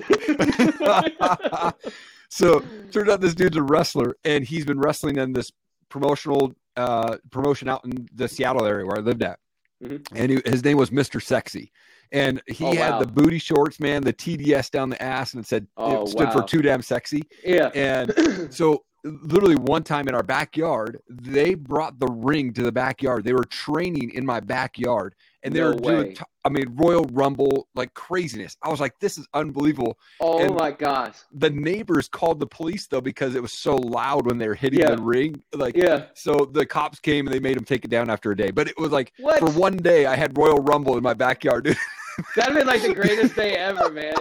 so 2.30 2.64
turns 2.92 3.10
out 3.10 3.22
this 3.22 3.34
dude's 3.34 3.58
a 3.58 3.64
wrestler 3.64 4.16
and 4.24 4.44
he's 4.46 4.66
been 4.66 4.80
wrestling 4.80 5.18
in 5.18 5.34
this 5.34 5.52
promotional 5.90 6.54
uh, 6.76 7.18
promotion 7.32 7.68
out 7.68 7.84
in 7.86 8.08
the 8.14 8.28
Seattle 8.28 8.66
area 8.66 8.86
where 8.86 8.98
I 8.98 9.02
lived 9.02 9.24
at. 9.24 9.40
Mm-hmm. 9.84 10.16
And 10.16 10.32
he, 10.32 10.42
his 10.46 10.64
name 10.64 10.78
was 10.78 10.90
Mr. 10.92 11.22
Sexy. 11.22 11.72
And 12.12 12.42
he 12.48 12.66
oh, 12.66 12.74
had 12.74 12.92
wow. 12.92 13.00
the 13.00 13.08
booty 13.08 13.38
shorts, 13.38 13.80
man, 13.80 14.02
the 14.02 14.14
TDS 14.14 14.72
down 14.72 14.90
the 14.90 15.02
ass, 15.02 15.34
and 15.34 15.44
it 15.44 15.48
said 15.48 15.68
oh, 15.76 16.04
it 16.04 16.08
stood 16.08 16.28
wow. 16.28 16.32
for 16.32 16.44
too 16.44 16.62
damn 16.62 16.82
sexy. 16.82 17.24
Yeah. 17.44 17.68
And 17.76 18.14
so 18.54 18.84
literally 19.04 19.56
one 19.56 19.84
time 19.84 20.08
in 20.08 20.16
our 20.16 20.24
backyard, 20.24 21.00
they 21.10 21.54
brought 21.54 22.00
the 22.00 22.08
ring 22.08 22.54
to 22.54 22.64
the 22.64 22.72
backyard. 22.72 23.24
They 23.24 23.34
were 23.34 23.44
training 23.44 24.12
in 24.12 24.26
my 24.26 24.40
backyard 24.40 25.16
and 25.44 25.56
they 25.56 25.60
no 25.60 25.68
were 25.68 25.76
doing, 25.76 26.16
t- 26.16 26.24
I 26.44 26.50
mean, 26.50 26.74
Royal 26.76 27.04
Rumble, 27.06 27.68
like 27.76 27.94
craziness. 27.94 28.58
I 28.62 28.70
was 28.70 28.80
like, 28.80 29.00
this 29.00 29.18
is 29.18 29.28
unbelievable. 29.34 29.98
Oh 30.20 30.40
and 30.40 30.56
my 30.56 30.72
gosh. 30.72 31.16
The 31.32 31.50
neighbors 31.50 32.08
called 32.08 32.40
the 32.40 32.48
police 32.48 32.88
though 32.88 33.02
because 33.02 33.36
it 33.36 33.42
was 33.42 33.54
so 33.54 33.76
loud 33.76 34.26
when 34.26 34.38
they 34.38 34.48
were 34.48 34.56
hitting 34.56 34.80
yeah. 34.80 34.96
the 34.96 35.02
ring. 35.02 35.42
Like, 35.54 35.76
yeah. 35.76 36.06
So 36.14 36.50
the 36.52 36.66
cops 36.66 37.00
came 37.00 37.28
and 37.28 37.34
they 37.34 37.40
made 37.40 37.58
them 37.58 37.66
take 37.66 37.86
it 37.86 37.90
down 37.90 38.10
after 38.10 38.32
a 38.32 38.36
day. 38.36 38.52
But 38.52 38.68
it 38.68 38.78
was 38.78 38.92
like, 38.92 39.14
what? 39.20 39.40
for 39.40 39.50
one 39.52 39.78
day, 39.78 40.06
I 40.06 40.16
had 40.16 40.38
Royal 40.38 40.60
Rumble 40.60 40.98
in 40.98 41.04
my 41.04 41.14
backyard, 41.14 41.66
dude. 41.66 41.78
That'd 42.36 42.56
been 42.56 42.66
like 42.66 42.82
the 42.82 42.96
greatest 42.96 43.36
day 43.36 43.56
ever, 43.58 43.92
man. 43.92 44.16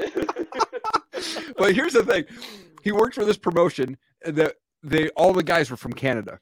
but 1.57 1.75
here's 1.75 1.95
the 1.95 2.05
thing 2.05 2.25
he 2.87 2.93
worked 2.93 3.17
for 3.17 3.25
this 3.25 3.37
promotion 3.37 3.97
that 4.25 4.55
they 4.87 5.09
all 5.11 5.33
the 5.33 5.43
guys 5.43 5.71
were 5.71 5.77
from 5.77 5.93
Canada. 5.93 6.39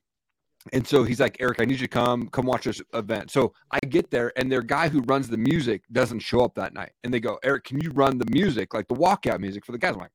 And 0.72 0.86
so 0.86 1.04
he's 1.04 1.20
like, 1.20 1.36
Eric, 1.40 1.60
I 1.60 1.66
need 1.66 1.80
you 1.80 1.86
to 1.86 1.88
come, 1.88 2.28
come 2.28 2.46
watch 2.46 2.64
this 2.64 2.80
event. 2.94 3.30
So 3.30 3.52
I 3.70 3.78
get 3.80 4.10
there, 4.10 4.32
and 4.36 4.50
their 4.50 4.62
guy 4.62 4.88
who 4.88 5.02
runs 5.02 5.28
the 5.28 5.36
music 5.36 5.82
doesn't 5.92 6.20
show 6.20 6.40
up 6.40 6.54
that 6.54 6.72
night. 6.72 6.92
And 7.02 7.12
they 7.12 7.20
go, 7.20 7.38
Eric, 7.42 7.64
can 7.64 7.80
you 7.80 7.90
run 7.90 8.16
the 8.16 8.26
music, 8.30 8.72
like 8.72 8.88
the 8.88 8.94
walkout 8.94 9.40
music 9.40 9.66
for 9.66 9.72
the 9.72 9.78
guys? 9.78 9.92
I'm 9.92 10.00
like, 10.00 10.10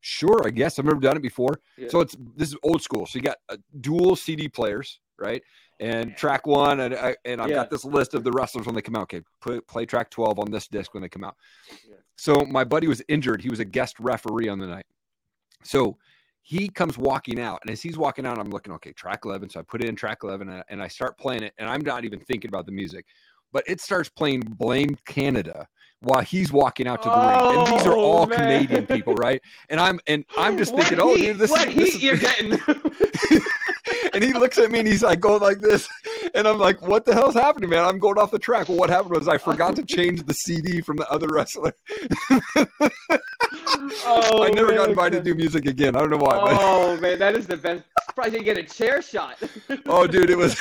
sure, 0.00 0.46
I 0.46 0.50
guess 0.50 0.78
I've 0.78 0.84
never 0.84 1.00
done 1.00 1.16
it 1.16 1.22
before. 1.22 1.60
Yeah. 1.76 1.88
So 1.88 2.00
it's 2.00 2.16
this 2.36 2.48
is 2.48 2.56
old 2.62 2.82
school. 2.82 3.06
So 3.06 3.18
you 3.18 3.22
got 3.22 3.38
uh, 3.48 3.56
dual 3.80 4.14
CD 4.14 4.48
players, 4.48 5.00
right? 5.18 5.42
And 5.80 6.16
track 6.16 6.46
one, 6.46 6.80
and 6.80 6.94
I, 6.94 7.16
and 7.24 7.40
I've 7.40 7.50
yeah. 7.50 7.56
got 7.56 7.70
this 7.70 7.84
list 7.84 8.14
of 8.14 8.24
the 8.24 8.32
wrestlers 8.32 8.66
when 8.66 8.74
they 8.74 8.82
come 8.82 8.96
out. 8.96 9.02
Okay, 9.02 9.22
play, 9.40 9.60
play 9.60 9.86
track 9.86 10.10
twelve 10.10 10.38
on 10.38 10.50
this 10.50 10.68
disc 10.68 10.94
when 10.94 11.02
they 11.02 11.08
come 11.08 11.24
out. 11.24 11.36
Yeah. 11.88 11.96
So 12.16 12.44
my 12.48 12.64
buddy 12.64 12.86
was 12.86 13.02
injured. 13.08 13.42
He 13.42 13.48
was 13.48 13.60
a 13.60 13.64
guest 13.64 13.98
referee 13.98 14.48
on 14.48 14.58
the 14.58 14.66
night. 14.66 14.86
So 15.62 15.98
he 16.48 16.66
comes 16.66 16.96
walking 16.96 17.38
out 17.38 17.58
and 17.60 17.70
as 17.70 17.82
he's 17.82 17.98
walking 17.98 18.24
out 18.24 18.38
i'm 18.38 18.48
looking 18.48 18.72
okay 18.72 18.92
track 18.92 19.20
11 19.24 19.50
so 19.50 19.60
i 19.60 19.62
put 19.62 19.82
it 19.82 19.88
in 19.88 19.94
track 19.94 20.18
11 20.22 20.48
and 20.48 20.58
I, 20.58 20.64
and 20.70 20.82
I, 20.82 20.88
start 20.88 21.18
playing 21.18 21.42
it 21.42 21.52
and 21.58 21.68
i'm 21.68 21.82
not 21.82 22.06
even 22.06 22.20
thinking 22.20 22.48
about 22.48 22.64
the 22.64 22.72
music 22.72 23.04
but 23.52 23.64
it 23.66 23.80
starts 23.80 24.08
playing 24.08 24.40
Blame 24.40 24.96
Canada 25.06 25.66
while 26.00 26.20
he's 26.20 26.52
walking 26.52 26.86
out 26.86 27.02
to 27.02 27.08
the 27.08 27.14
oh, 27.14 27.50
ring. 27.50 27.58
And 27.58 27.78
these 27.78 27.86
are 27.86 27.96
oh, 27.96 28.00
all 28.00 28.26
man. 28.26 28.38
Canadian 28.38 28.86
people, 28.86 29.14
right? 29.14 29.40
And 29.68 29.80
I'm 29.80 30.00
and 30.06 30.24
I'm 30.36 30.58
just 30.62 30.74
thinking, 30.74 30.98
what 30.98 31.06
oh, 31.06 31.16
heat, 31.16 31.32
this, 31.32 31.50
what 31.50 31.68
is, 31.68 31.74
this 31.74 31.94
is 31.94 32.02
you're 32.02 32.16
getting. 32.16 32.52
and 34.12 34.22
he 34.22 34.32
looks 34.32 34.58
at 34.58 34.70
me 34.70 34.80
and 34.80 34.88
he's 34.88 35.02
like 35.02 35.20
going 35.20 35.40
like 35.40 35.60
this. 35.60 35.88
And 36.34 36.46
I'm 36.46 36.58
like, 36.58 36.82
what 36.82 37.04
the 37.04 37.14
hell's 37.14 37.34
happening, 37.34 37.70
man? 37.70 37.84
I'm 37.84 37.98
going 37.98 38.18
off 38.18 38.30
the 38.30 38.38
track. 38.38 38.68
Well, 38.68 38.78
what 38.78 38.90
happened 38.90 39.14
was 39.16 39.28
I 39.28 39.38
forgot 39.38 39.76
to 39.76 39.84
change 39.84 40.24
the 40.24 40.34
CD 40.34 40.80
from 40.80 40.96
the 40.96 41.08
other 41.10 41.28
wrestler. 41.28 41.74
oh, 44.04 44.42
I 44.42 44.50
never 44.50 44.68
man, 44.68 44.76
got 44.76 44.88
invited 44.90 45.24
to 45.24 45.30
do 45.30 45.34
music 45.34 45.66
again. 45.66 45.96
I 45.96 46.00
don't 46.00 46.10
know 46.10 46.18
why. 46.18 46.38
Oh 46.40 46.94
but... 46.94 47.02
man, 47.02 47.18
that 47.18 47.34
is 47.34 47.46
the 47.46 47.56
best. 47.56 47.84
Probably 48.14 48.42
get 48.42 48.58
a 48.58 48.62
chair 48.62 49.00
shot. 49.02 49.38
oh, 49.86 50.06
dude, 50.06 50.30
it 50.30 50.38
was 50.38 50.56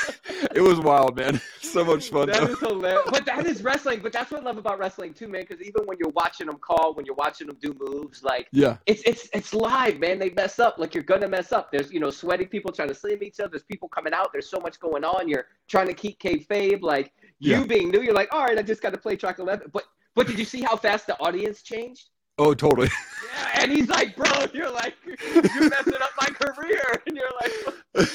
it 0.53 0.61
was 0.61 0.79
wild, 0.79 1.15
man. 1.17 1.41
So 1.67 1.83
much 1.83 2.09
fun. 2.09 2.29
That 2.29 2.41
though. 2.41 2.53
is 2.53 2.59
hilarious. 2.59 3.03
But 3.11 3.25
that 3.25 3.45
is 3.45 3.61
wrestling. 3.61 3.99
But 4.01 4.13
that's 4.13 4.31
what 4.31 4.41
I 4.41 4.45
love 4.45 4.57
about 4.57 4.79
wrestling 4.79 5.13
too, 5.13 5.27
man. 5.27 5.41
Because 5.41 5.61
even 5.61 5.85
when 5.85 5.97
you're 5.99 6.11
watching 6.11 6.47
them 6.47 6.57
call, 6.59 6.93
when 6.93 7.05
you're 7.05 7.13
watching 7.15 7.45
them 7.47 7.57
do 7.61 7.75
moves, 7.77 8.23
like 8.23 8.47
yeah, 8.53 8.77
it's 8.85 9.01
it's 9.03 9.27
it's 9.33 9.53
live, 9.53 9.99
man. 9.99 10.17
They 10.17 10.29
mess 10.29 10.59
up. 10.59 10.77
Like 10.77 10.95
you're 10.95 11.03
gonna 11.03 11.27
mess 11.27 11.51
up. 11.51 11.69
There's 11.69 11.91
you 11.91 11.99
know 11.99 12.09
sweaty 12.09 12.45
people 12.45 12.71
trying 12.71 12.87
to 12.87 12.95
slam 12.95 13.21
each 13.21 13.41
other. 13.41 13.49
There's 13.49 13.63
people 13.63 13.89
coming 13.89 14.13
out. 14.13 14.29
There's 14.31 14.49
so 14.49 14.59
much 14.59 14.79
going 14.79 15.03
on. 15.03 15.27
You're 15.27 15.47
trying 15.67 15.87
to 15.87 15.93
keep 15.93 16.19
kayfabe. 16.19 16.81
Like 16.81 17.11
you 17.39 17.51
yeah. 17.51 17.63
being 17.65 17.91
new, 17.91 18.01
you're 18.01 18.13
like, 18.13 18.33
all 18.33 18.45
right, 18.45 18.57
I 18.57 18.61
just 18.61 18.81
got 18.81 18.91
to 18.91 18.97
play 18.97 19.17
track 19.17 19.39
eleven. 19.39 19.69
But 19.73 19.83
but 20.15 20.25
did 20.25 20.39
you 20.39 20.45
see 20.45 20.61
how 20.61 20.77
fast 20.77 21.05
the 21.05 21.19
audience 21.19 21.61
changed? 21.61 22.09
Oh, 22.37 22.53
totally. 22.53 22.89
Yeah, 23.37 23.61
and 23.61 23.71
he's 23.71 23.87
like, 23.87 24.15
bro, 24.15 24.31
you're 24.53 24.71
like, 24.71 24.95
you're 25.05 25.69
messing 25.69 25.93
up 26.01 26.09
my 26.19 26.25
career, 26.25 26.81
and 27.05 27.15
you're 27.15 27.29
like, 27.39 28.09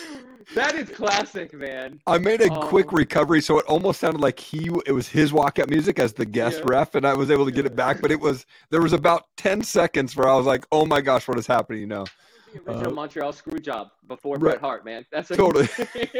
that 0.56 0.74
is 0.74 0.88
classic, 0.88 1.54
man. 1.54 2.00
I 2.08 2.18
made 2.18 2.40
a 2.40 2.52
um, 2.52 2.66
quick 2.66 2.90
recovery, 2.90 3.40
so 3.40 3.58
it 3.60 3.64
almost 3.66 4.00
sounded 4.00 4.20
like 4.20 4.40
he, 4.40 4.68
it 4.84 4.90
was 4.90 5.06
his 5.06 5.30
walkout 5.30 5.70
music 5.70 6.00
as 6.00 6.12
the 6.12 6.26
guest 6.26 6.58
yeah. 6.58 6.74
ref, 6.74 6.96
and 6.96 7.06
I 7.06 7.14
was 7.14 7.30
able 7.30 7.44
to 7.44 7.52
get 7.52 7.66
it 7.66 7.76
back. 7.76 8.02
But 8.02 8.10
it 8.10 8.18
was 8.18 8.46
there 8.70 8.82
was 8.82 8.92
about 8.92 9.26
ten 9.36 9.62
seconds 9.62 10.16
where 10.16 10.28
I 10.28 10.34
was 10.34 10.46
like, 10.46 10.66
oh 10.72 10.86
my 10.86 11.00
gosh, 11.00 11.28
what 11.28 11.38
is 11.38 11.46
happening? 11.46 11.82
You 11.82 11.86
know 11.86 12.04
the 12.52 12.70
original 12.70 12.92
uh, 12.92 12.94
Montreal 12.94 13.32
screw 13.32 13.58
job 13.58 13.88
before 14.06 14.34
right. 14.34 14.40
Bret 14.40 14.60
Hart, 14.60 14.84
man. 14.84 15.04
That's 15.10 15.28
totally. 15.28 15.68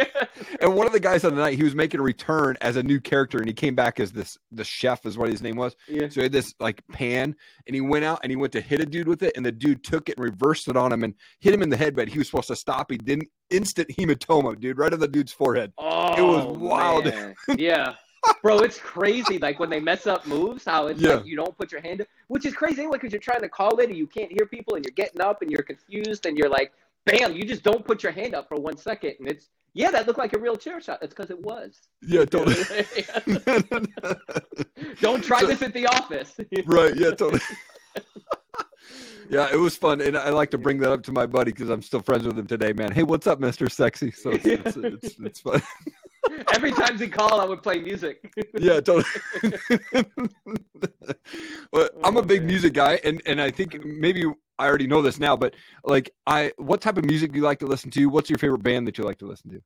and 0.60 0.74
one 0.74 0.86
of 0.86 0.92
the 0.92 1.00
guys 1.00 1.24
on 1.24 1.34
the 1.34 1.40
night, 1.40 1.56
he 1.56 1.64
was 1.64 1.74
making 1.74 2.00
a 2.00 2.02
return 2.02 2.56
as 2.60 2.76
a 2.76 2.82
new 2.82 3.00
character, 3.00 3.38
and 3.38 3.46
he 3.46 3.54
came 3.54 3.74
back 3.74 4.00
as 4.00 4.12
this 4.12 4.38
the 4.50 4.64
chef, 4.64 5.04
is 5.06 5.18
what 5.18 5.28
his 5.28 5.42
name 5.42 5.56
was. 5.56 5.76
Yeah. 5.88 6.08
So 6.08 6.20
he 6.20 6.22
had 6.22 6.32
this 6.32 6.54
like 6.60 6.86
pan, 6.88 7.34
and 7.66 7.74
he 7.74 7.80
went 7.80 8.04
out 8.04 8.20
and 8.22 8.30
he 8.30 8.36
went 8.36 8.52
to 8.52 8.60
hit 8.60 8.80
a 8.80 8.86
dude 8.86 9.08
with 9.08 9.22
it, 9.22 9.36
and 9.36 9.44
the 9.44 9.52
dude 9.52 9.84
took 9.84 10.08
it 10.08 10.16
and 10.16 10.24
reversed 10.24 10.68
it 10.68 10.76
on 10.76 10.92
him 10.92 11.04
and 11.04 11.14
hit 11.40 11.54
him 11.54 11.62
in 11.62 11.70
the 11.70 11.76
head, 11.76 11.94
but 11.94 12.08
he 12.08 12.18
was 12.18 12.28
supposed 12.28 12.48
to 12.48 12.56
stop. 12.56 12.90
He 12.90 12.98
didn't. 12.98 13.28
Instant 13.50 13.88
hematoma, 13.90 14.58
dude, 14.58 14.78
right 14.78 14.94
on 14.94 14.98
the 14.98 15.06
dude's 15.06 15.32
forehead. 15.32 15.74
Oh, 15.76 16.14
it 16.14 16.22
was 16.22 16.56
wild. 16.56 17.12
yeah 17.58 17.94
bro, 18.42 18.58
it's 18.58 18.78
crazy. 18.78 19.38
Like 19.38 19.58
when 19.58 19.70
they 19.70 19.80
mess 19.80 20.06
up 20.06 20.26
moves, 20.26 20.64
how 20.64 20.88
it's 20.88 21.00
yeah. 21.00 21.14
like 21.14 21.26
you 21.26 21.36
don't 21.36 21.56
put 21.56 21.72
your 21.72 21.80
hand, 21.80 22.02
up, 22.02 22.06
which 22.28 22.46
is 22.46 22.54
crazy 22.54 22.82
anyway, 22.82 22.98
because 22.98 23.12
you're 23.12 23.20
trying 23.20 23.42
to 23.42 23.48
call 23.48 23.78
it 23.80 23.88
and 23.88 23.98
you 23.98 24.06
can't 24.06 24.32
hear 24.32 24.46
people 24.46 24.74
and 24.74 24.84
you're 24.84 24.94
getting 24.94 25.20
up 25.20 25.42
and 25.42 25.50
you're 25.50 25.62
confused 25.62 26.26
and 26.26 26.36
you're 26.36 26.50
like, 26.50 26.72
bam, 27.04 27.34
you 27.34 27.44
just 27.44 27.62
don't 27.62 27.84
put 27.84 28.02
your 28.02 28.12
hand 28.12 28.34
up 28.34 28.48
for 28.48 28.56
one 28.56 28.76
second 28.76 29.14
and 29.18 29.28
it's 29.28 29.48
yeah, 29.74 29.90
that 29.90 30.06
looked 30.06 30.18
like 30.18 30.34
a 30.34 30.38
real 30.38 30.56
chair 30.56 30.80
shot. 30.80 31.00
That's 31.00 31.14
because 31.14 31.30
it 31.30 31.40
was. 31.40 31.80
Yeah, 32.02 32.26
totally. 32.26 32.56
don't 35.00 35.24
try 35.24 35.40
so, 35.40 35.46
this 35.46 35.62
at 35.62 35.72
the 35.72 35.86
office. 35.86 36.38
right. 36.66 36.94
Yeah, 36.94 37.12
totally. 37.12 37.40
yeah, 39.30 39.48
it 39.50 39.56
was 39.56 39.76
fun, 39.76 40.02
and 40.02 40.16
I 40.16 40.28
like 40.28 40.50
to 40.50 40.58
bring 40.58 40.78
that 40.80 40.92
up 40.92 41.02
to 41.04 41.12
my 41.12 41.24
buddy 41.24 41.52
because 41.52 41.70
I'm 41.70 41.80
still 41.80 42.02
friends 42.02 42.26
with 42.26 42.38
him 42.38 42.46
today, 42.46 42.74
man. 42.74 42.92
Hey, 42.92 43.02
what's 43.02 43.26
up, 43.26 43.40
Mister 43.40 43.70
Sexy? 43.70 44.10
So 44.10 44.32
it's, 44.32 44.44
it's, 44.44 44.76
it's, 44.76 45.20
it's 45.20 45.40
fun. 45.40 45.62
Every 46.54 46.72
time 46.72 46.98
he 46.98 47.08
called, 47.08 47.40
I 47.40 47.44
would 47.44 47.62
play 47.62 47.80
music. 47.80 48.32
yeah, 48.58 48.80
totally. 48.80 49.04
well, 51.72 51.88
I'm 52.04 52.16
a 52.16 52.20
oh, 52.20 52.22
big 52.22 52.42
oh, 52.42 52.46
music 52.46 52.74
guy, 52.74 53.00
and 53.04 53.22
and 53.26 53.40
I 53.40 53.50
think 53.50 53.84
maybe 53.84 54.24
I 54.58 54.66
already 54.66 54.86
know 54.86 55.02
this 55.02 55.18
now, 55.18 55.36
but 55.36 55.54
like, 55.84 56.10
I 56.26 56.52
what 56.56 56.80
type 56.80 56.98
of 56.98 57.04
music 57.04 57.32
do 57.32 57.38
you 57.38 57.44
like 57.44 57.58
to 57.60 57.66
listen 57.66 57.90
to? 57.92 58.06
What's 58.06 58.30
your 58.30 58.38
favorite 58.38 58.62
band 58.62 58.86
that 58.86 58.98
you 58.98 59.04
like 59.04 59.18
to 59.18 59.26
listen 59.26 59.50
to? 59.50 59.62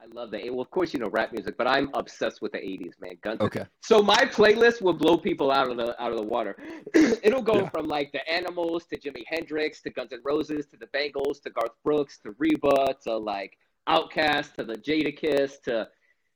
I 0.00 0.06
love 0.14 0.30
that. 0.30 0.42
Well, 0.44 0.60
of 0.60 0.70
course, 0.70 0.94
you 0.94 1.00
know 1.00 1.08
rap 1.10 1.32
music, 1.32 1.56
but 1.58 1.66
I'm 1.66 1.90
obsessed 1.94 2.40
with 2.40 2.52
the 2.52 2.58
'80s, 2.58 2.92
man. 3.00 3.16
Guns. 3.20 3.40
Okay. 3.40 3.64
So 3.82 4.02
my 4.02 4.24
playlist 4.24 4.80
will 4.80 4.94
blow 4.94 5.16
people 5.18 5.50
out 5.50 5.70
of 5.70 5.76
the 5.76 6.00
out 6.02 6.12
of 6.12 6.18
the 6.18 6.26
water. 6.26 6.56
It'll 6.94 7.42
go 7.42 7.60
yeah. 7.60 7.68
from 7.68 7.86
like 7.86 8.10
the 8.12 8.28
Animals 8.28 8.86
to 8.86 8.98
Jimi 8.98 9.22
Hendrix 9.26 9.82
to 9.82 9.90
Guns 9.90 10.12
N' 10.12 10.20
Roses 10.24 10.66
to 10.66 10.76
the 10.76 10.86
Bangles 10.88 11.40
to 11.40 11.50
Garth 11.50 11.72
Brooks 11.84 12.18
to 12.20 12.34
Reba 12.38 12.94
to 13.04 13.16
like 13.16 13.56
OutKast 13.88 14.54
to 14.54 14.64
the 14.64 14.74
Jada 14.74 15.18
Jadakiss 15.18 15.62
to 15.62 15.88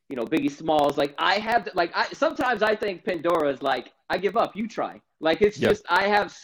you 0.08 0.16
know 0.16 0.24
Biggie 0.24 0.50
Smalls. 0.50 0.98
Like 0.98 1.14
I 1.18 1.34
have 1.34 1.68
like 1.74 1.90
I 1.94 2.06
sometimes 2.12 2.62
I 2.62 2.74
think 2.74 3.04
Pandora 3.04 3.48
is 3.48 3.62
like 3.62 3.92
I 4.10 4.18
give 4.18 4.36
up. 4.36 4.56
You 4.56 4.68
try. 4.68 5.00
Like 5.20 5.42
it's 5.42 5.58
yep. 5.58 5.70
just 5.70 5.84
I 5.88 6.08
have 6.08 6.36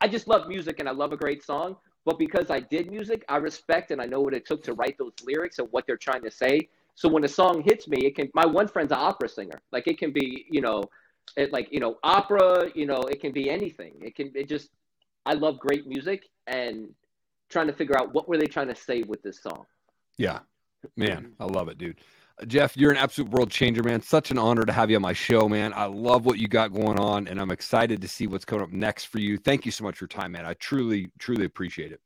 I 0.00 0.08
just 0.08 0.28
love 0.28 0.48
music 0.48 0.80
and 0.80 0.88
I 0.88 0.92
love 0.92 1.12
a 1.12 1.16
great 1.16 1.44
song. 1.44 1.76
But 2.04 2.18
because 2.18 2.50
I 2.50 2.60
did 2.60 2.90
music, 2.90 3.24
I 3.28 3.36
respect 3.36 3.90
and 3.90 4.00
I 4.00 4.06
know 4.06 4.20
what 4.20 4.32
it 4.32 4.46
took 4.46 4.62
to 4.64 4.72
write 4.72 4.96
those 4.98 5.12
lyrics 5.26 5.58
and 5.58 5.68
what 5.72 5.86
they're 5.86 5.96
trying 5.96 6.22
to 6.22 6.30
say. 6.30 6.68
So 6.94 7.08
when 7.08 7.22
a 7.24 7.28
song 7.28 7.62
hits 7.62 7.86
me, 7.86 8.06
it 8.06 8.16
can. 8.16 8.30
My 8.34 8.46
one 8.46 8.66
friend's 8.66 8.92
an 8.92 8.98
opera 8.98 9.28
singer. 9.28 9.60
Like 9.72 9.86
it 9.86 9.98
can 9.98 10.12
be, 10.12 10.46
you 10.50 10.60
know, 10.60 10.84
it 11.36 11.52
like 11.52 11.68
you 11.70 11.80
know 11.80 11.98
opera. 12.02 12.70
You 12.74 12.86
know, 12.86 13.02
it 13.02 13.20
can 13.20 13.32
be 13.32 13.50
anything. 13.50 13.94
It 14.00 14.14
can. 14.14 14.32
It 14.34 14.48
just. 14.48 14.70
I 15.26 15.34
love 15.34 15.58
great 15.58 15.86
music 15.86 16.24
and 16.46 16.88
trying 17.50 17.66
to 17.66 17.72
figure 17.74 17.98
out 17.98 18.14
what 18.14 18.28
were 18.28 18.38
they 18.38 18.46
trying 18.46 18.68
to 18.68 18.74
say 18.74 19.02
with 19.02 19.22
this 19.22 19.42
song. 19.42 19.66
Yeah. 20.18 20.40
Man, 20.96 21.32
I 21.40 21.44
love 21.44 21.68
it, 21.68 21.78
dude. 21.78 21.98
Jeff, 22.46 22.76
you're 22.76 22.92
an 22.92 22.96
absolute 22.96 23.30
world 23.32 23.50
changer, 23.50 23.82
man. 23.82 24.00
Such 24.00 24.30
an 24.30 24.38
honor 24.38 24.64
to 24.64 24.72
have 24.72 24.90
you 24.90 24.96
on 24.96 25.02
my 25.02 25.12
show, 25.12 25.48
man. 25.48 25.72
I 25.74 25.86
love 25.86 26.24
what 26.24 26.38
you 26.38 26.46
got 26.46 26.72
going 26.72 26.98
on, 26.98 27.26
and 27.26 27.40
I'm 27.40 27.50
excited 27.50 28.00
to 28.00 28.06
see 28.08 28.28
what's 28.28 28.44
coming 28.44 28.62
up 28.62 28.70
next 28.70 29.06
for 29.06 29.18
you. 29.18 29.38
Thank 29.38 29.66
you 29.66 29.72
so 29.72 29.82
much 29.82 29.96
for 29.96 30.04
your 30.04 30.08
time, 30.08 30.32
man. 30.32 30.46
I 30.46 30.54
truly, 30.54 31.10
truly 31.18 31.46
appreciate 31.46 31.90
it. 31.90 32.00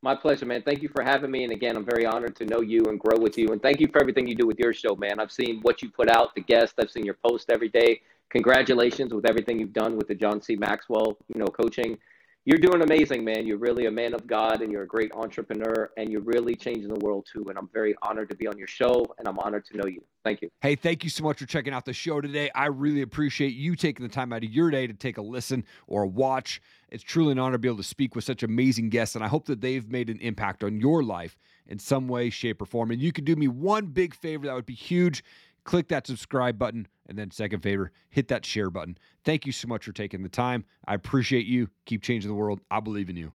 My 0.00 0.14
pleasure, 0.14 0.46
man. 0.46 0.62
Thank 0.62 0.82
you 0.82 0.88
for 0.90 1.02
having 1.02 1.30
me. 1.30 1.44
And 1.44 1.52
again, 1.52 1.76
I'm 1.76 1.84
very 1.84 2.06
honored 2.06 2.36
to 2.36 2.44
know 2.44 2.60
you 2.60 2.84
and 2.84 3.00
grow 3.00 3.18
with 3.18 3.36
you. 3.36 3.48
And 3.48 3.62
thank 3.62 3.80
you 3.80 3.88
for 3.88 4.00
everything 4.00 4.28
you 4.28 4.36
do 4.36 4.46
with 4.46 4.58
your 4.58 4.72
show, 4.72 4.94
man. 4.94 5.18
I've 5.18 5.32
seen 5.32 5.60
what 5.62 5.82
you 5.82 5.90
put 5.90 6.08
out, 6.08 6.34
the 6.34 6.42
guests. 6.42 6.74
I've 6.78 6.90
seen 6.90 7.04
your 7.04 7.16
post 7.26 7.50
every 7.50 7.70
day. 7.70 8.02
Congratulations 8.30 9.14
with 9.14 9.26
everything 9.26 9.58
you've 9.58 9.72
done 9.72 9.96
with 9.96 10.06
the 10.06 10.14
John 10.14 10.42
C. 10.42 10.56
Maxwell, 10.56 11.16
you 11.34 11.40
know, 11.40 11.46
coaching 11.46 11.98
you're 12.46 12.58
doing 12.58 12.82
amazing, 12.82 13.24
man. 13.24 13.46
You're 13.46 13.58
really 13.58 13.86
a 13.86 13.90
man 13.90 14.12
of 14.12 14.26
God 14.26 14.60
and 14.60 14.70
you're 14.70 14.82
a 14.82 14.86
great 14.86 15.10
entrepreneur 15.12 15.90
and 15.96 16.10
you're 16.10 16.20
really 16.20 16.54
changing 16.54 16.88
the 16.88 16.98
world 17.02 17.26
too. 17.32 17.46
And 17.48 17.56
I'm 17.56 17.70
very 17.72 17.94
honored 18.02 18.28
to 18.30 18.36
be 18.36 18.46
on 18.46 18.58
your 18.58 18.66
show 18.66 19.06
and 19.18 19.26
I'm 19.26 19.38
honored 19.38 19.64
to 19.66 19.76
know 19.78 19.86
you. 19.86 20.04
Thank 20.24 20.42
you. 20.42 20.50
Hey, 20.60 20.74
thank 20.76 21.04
you 21.04 21.10
so 21.10 21.24
much 21.24 21.38
for 21.38 21.46
checking 21.46 21.72
out 21.72 21.86
the 21.86 21.94
show 21.94 22.20
today. 22.20 22.50
I 22.54 22.66
really 22.66 23.00
appreciate 23.00 23.54
you 23.54 23.76
taking 23.76 24.06
the 24.06 24.12
time 24.12 24.30
out 24.32 24.44
of 24.44 24.50
your 24.50 24.70
day 24.70 24.86
to 24.86 24.92
take 24.92 25.16
a 25.16 25.22
listen 25.22 25.64
or 25.86 26.02
a 26.02 26.06
watch. 26.06 26.60
It's 26.90 27.02
truly 27.02 27.32
an 27.32 27.38
honor 27.38 27.52
to 27.52 27.58
be 27.58 27.68
able 27.68 27.78
to 27.78 27.82
speak 27.82 28.14
with 28.14 28.24
such 28.24 28.42
amazing 28.42 28.90
guests. 28.90 29.14
And 29.14 29.24
I 29.24 29.28
hope 29.28 29.46
that 29.46 29.62
they've 29.62 29.88
made 29.88 30.10
an 30.10 30.18
impact 30.20 30.62
on 30.64 30.78
your 30.78 31.02
life 31.02 31.38
in 31.66 31.78
some 31.78 32.08
way, 32.08 32.28
shape, 32.28 32.60
or 32.60 32.66
form. 32.66 32.90
And 32.90 33.00
you 33.00 33.10
could 33.10 33.24
do 33.24 33.36
me 33.36 33.48
one 33.48 33.86
big 33.86 34.14
favor 34.14 34.46
that 34.46 34.54
would 34.54 34.66
be 34.66 34.74
huge 34.74 35.24
click 35.64 35.88
that 35.88 36.06
subscribe 36.06 36.58
button. 36.58 36.86
And 37.06 37.18
then, 37.18 37.30
second 37.30 37.60
favor, 37.60 37.92
hit 38.08 38.28
that 38.28 38.46
share 38.46 38.70
button. 38.70 38.96
Thank 39.24 39.44
you 39.44 39.52
so 39.52 39.68
much 39.68 39.84
for 39.84 39.92
taking 39.92 40.22
the 40.22 40.28
time. 40.28 40.64
I 40.86 40.94
appreciate 40.94 41.46
you. 41.46 41.68
Keep 41.84 42.02
changing 42.02 42.28
the 42.28 42.34
world. 42.34 42.60
I 42.70 42.80
believe 42.80 43.10
in 43.10 43.16
you. 43.16 43.32